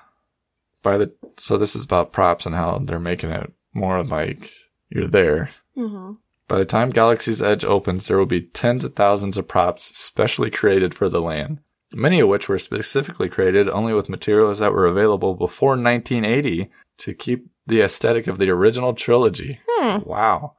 By 0.86 0.98
the 0.98 1.12
so 1.36 1.58
this 1.58 1.76
is 1.76 1.84
about 1.84 2.14
props 2.14 2.46
and 2.46 2.54
how 2.54 2.78
they're 2.78 3.00
making 3.00 3.32
it 3.32 3.52
more 3.74 4.04
like 4.04 4.52
you're 4.88 5.08
there. 5.08 5.50
Mm-hmm. 5.76 6.14
By 6.48 6.60
the 6.60 6.66
time 6.66 6.92
Galaxy's 6.92 7.42
Edge 7.42 7.66
opens, 7.66 8.08
there 8.08 8.20
will 8.20 8.28
be 8.28 8.42
tens 8.42 8.86
of 8.86 8.94
thousands 8.94 9.36
of 9.36 9.48
props 9.48 9.98
specially 9.98 10.52
created 10.52 10.94
for 10.94 11.10
the 11.10 11.22
land. 11.22 11.62
Many 11.92 12.20
of 12.20 12.30
which 12.30 12.48
were 12.48 12.60
specifically 12.60 13.30
created 13.30 13.68
only 13.68 13.96
with 13.96 14.10
materials 14.10 14.60
that 14.60 14.74
were 14.74 14.86
available 14.86 15.34
before 15.34 15.70
1980 15.70 16.70
to 17.00 17.14
keep 17.16 17.48
the 17.66 17.82
aesthetic 17.82 18.28
of 18.28 18.38
the 18.38 18.52
original 18.52 18.94
trilogy. 18.94 19.62
Hmm. 19.68 20.08
Wow. 20.08 20.54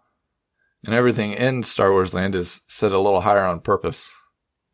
And 0.85 0.93
everything 0.93 1.35
in 1.35 1.63
Star 1.63 1.93
Wars 1.93 2.15
Land 2.15 2.35
is 2.35 2.63
set 2.67 2.91
a 2.91 2.99
little 2.99 3.21
higher 3.21 3.45
on 3.45 3.61
purpose. 3.61 4.13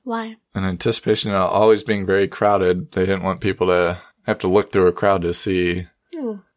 Why? 0.02 0.36
In 0.54 0.64
anticipation 0.64 1.30
of 1.30 1.50
always 1.50 1.82
being 1.82 2.06
very 2.06 2.26
crowded, 2.26 2.92
they 2.92 3.04
didn't 3.04 3.22
want 3.22 3.42
people 3.42 3.66
to 3.66 3.98
have 4.26 4.38
to 4.40 4.48
look 4.48 4.72
through 4.72 4.86
a 4.86 4.92
crowd 4.92 5.22
to 5.22 5.34
see 5.34 5.86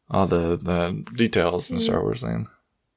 all 0.10 0.28
the, 0.28 0.60
the 0.62 1.06
details 1.16 1.72
in 1.72 1.80
Star 1.80 2.02
Wars 2.02 2.24
Land. 2.24 2.48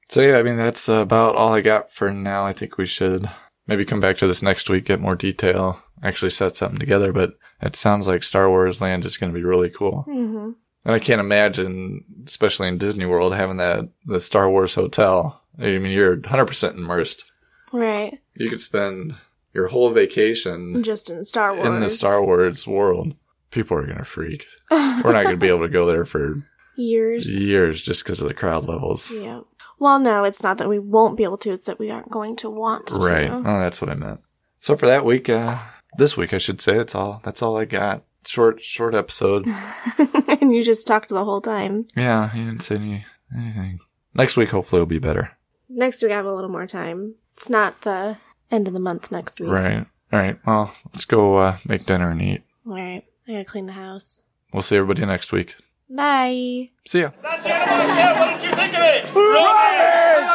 So 0.09 0.21
yeah, 0.21 0.39
I 0.39 0.43
mean, 0.43 0.57
that's 0.57 0.89
about 0.89 1.37
all 1.37 1.53
I 1.53 1.61
got 1.61 1.93
for 1.93 2.13
now. 2.13 2.45
I 2.45 2.53
think 2.53 2.79
we 2.79 2.87
should 2.87 3.29
maybe 3.67 3.85
come 3.85 4.01
back 4.01 4.17
to 4.19 4.27
this 4.27 4.43
next 4.43 4.71
week, 4.71 4.87
get 4.87 5.01
more 5.01 5.17
detail, 5.17 5.83
actually 6.03 6.31
set 6.31 6.57
something 6.57 6.79
together, 6.79 7.13
but 7.13 7.35
it 7.61 7.77
sounds 7.77 8.09
like 8.09 8.23
Star 8.23 8.49
Wars 8.49 8.81
Land 8.81 9.05
is 9.05 9.17
going 9.17 9.33
to 9.33 9.39
be 9.39 9.45
really 9.45 9.69
cool. 9.69 10.05
Mm-hmm. 10.09 10.53
And 10.87 10.95
I 10.95 10.99
can't 10.99 11.21
imagine, 11.21 12.05
especially 12.27 12.69
in 12.69 12.79
Disney 12.79 13.05
World, 13.05 13.35
having 13.35 13.57
that, 13.57 13.89
the 14.05 14.21
Star 14.21 14.49
Wars 14.49 14.75
hotel. 14.75 15.43
I 15.59 15.79
mean, 15.79 15.93
you're 15.93 16.17
100% 16.17 16.75
immersed. 16.75 17.31
Right. 17.73 18.19
You 18.35 18.49
could 18.49 18.61
spend 18.61 19.17
your 19.53 19.69
whole 19.69 19.91
vacation 19.91 20.83
Just 20.83 21.11
in 21.11 21.25
Star 21.25 21.55
Wars. 21.55 21.67
in 21.67 21.81
the 21.81 21.91
Star 21.91 22.25
Wars 22.25 22.67
world. 22.67 23.15
People 23.51 23.77
are 23.79 23.87
going 23.87 23.99
to 23.99 24.05
freak. 24.05 24.47
We're 24.71 25.13
not 25.13 25.25
going 25.25 25.31
to 25.31 25.37
be 25.37 25.49
able 25.49 25.63
to 25.63 25.69
go 25.69 25.87
there 25.87 26.05
for 26.05 26.47
years. 26.77 27.47
years 27.47 27.83
just 27.83 28.05
because 28.05 28.21
of 28.21 28.29
the 28.29 28.35
crowd 28.35 28.67
levels. 28.67 29.11
Yeah. 29.11 29.41
Well, 29.79 29.99
no, 29.99 30.25
it's 30.25 30.43
not 30.43 30.59
that 30.59 30.69
we 30.69 30.79
won't 30.79 31.17
be 31.17 31.25
able 31.25 31.39
to. 31.39 31.53
It's 31.53 31.67
that 31.67 31.79
we 31.79 31.91
aren't 31.91 32.11
going 32.11 32.37
to 32.37 32.51
want 32.51 32.89
to. 32.89 32.97
Right. 32.97 33.31
Oh, 33.31 33.43
that's 33.43 33.81
what 33.81 33.91
I 33.91 33.95
meant. 33.95 34.21
So 34.59 34.77
for 34.77 34.87
that 34.87 35.05
week, 35.05 35.29
uh, 35.29 35.57
this 35.97 36.17
week, 36.17 36.35
I 36.35 36.39
should 36.39 36.61
say, 36.61 36.77
it's 36.79 36.95
all, 36.95 37.21
that's 37.25 37.43
all 37.43 37.57
I 37.57 37.65
got. 37.65 38.03
Short, 38.27 38.63
short 38.63 38.95
episode. 38.95 39.47
and 40.41 40.53
you 40.53 40.63
just 40.65 40.87
talked 40.87 41.09
the 41.11 41.25
whole 41.25 41.41
time. 41.41 41.87
yeah, 41.97 42.35
you 42.35 42.45
didn't 42.45 42.63
say 42.63 42.75
any, 42.75 43.07
anything. 43.35 43.79
Next 44.15 44.37
week, 44.37 44.51
hopefully, 44.51 44.81
will 44.81 44.87
be 44.87 44.99
better. 44.99 45.31
Next 45.69 46.03
week, 46.03 46.13
I 46.13 46.17
have 46.17 46.27
a 46.27 46.35
little 46.35 46.51
more 46.51 46.67
time. 46.67 47.15
It's 47.35 47.49
not 47.49 47.83
the 47.83 48.17
end 48.51 48.67
of 48.67 48.75
the 48.75 48.81
month 48.81 49.13
next 49.13 49.41
week. 49.41 49.51
Right. 49.51 49.87
All 50.13 50.19
right. 50.19 50.39
Well, 50.45 50.73
let's 50.93 51.05
go, 51.05 51.37
uh, 51.37 51.59
make 51.67 51.87
dinner 51.87 52.11
and 52.11 52.21
eat. 52.21 52.43
All 52.67 52.75
right. 52.75 53.05
I 53.29 53.33
gotta 53.33 53.45
clean 53.45 53.67
the 53.67 53.73
house. 53.73 54.23
We'll 54.53 54.62
see 54.62 54.77
everybody 54.77 55.05
next 55.05 55.33
week. 55.33 55.55
Bye. 55.91 56.71
See 56.87 57.01
ya. 57.03 57.11
That's 57.23 57.43
the 57.43 57.55
end 57.55 57.62
of 57.62 57.69
my 57.69 57.87
show. 57.95 58.21
What 58.21 58.41
did 58.41 58.51
you 58.51 58.57
think 58.57 58.75
of 58.75 58.81
it? 58.83 60.29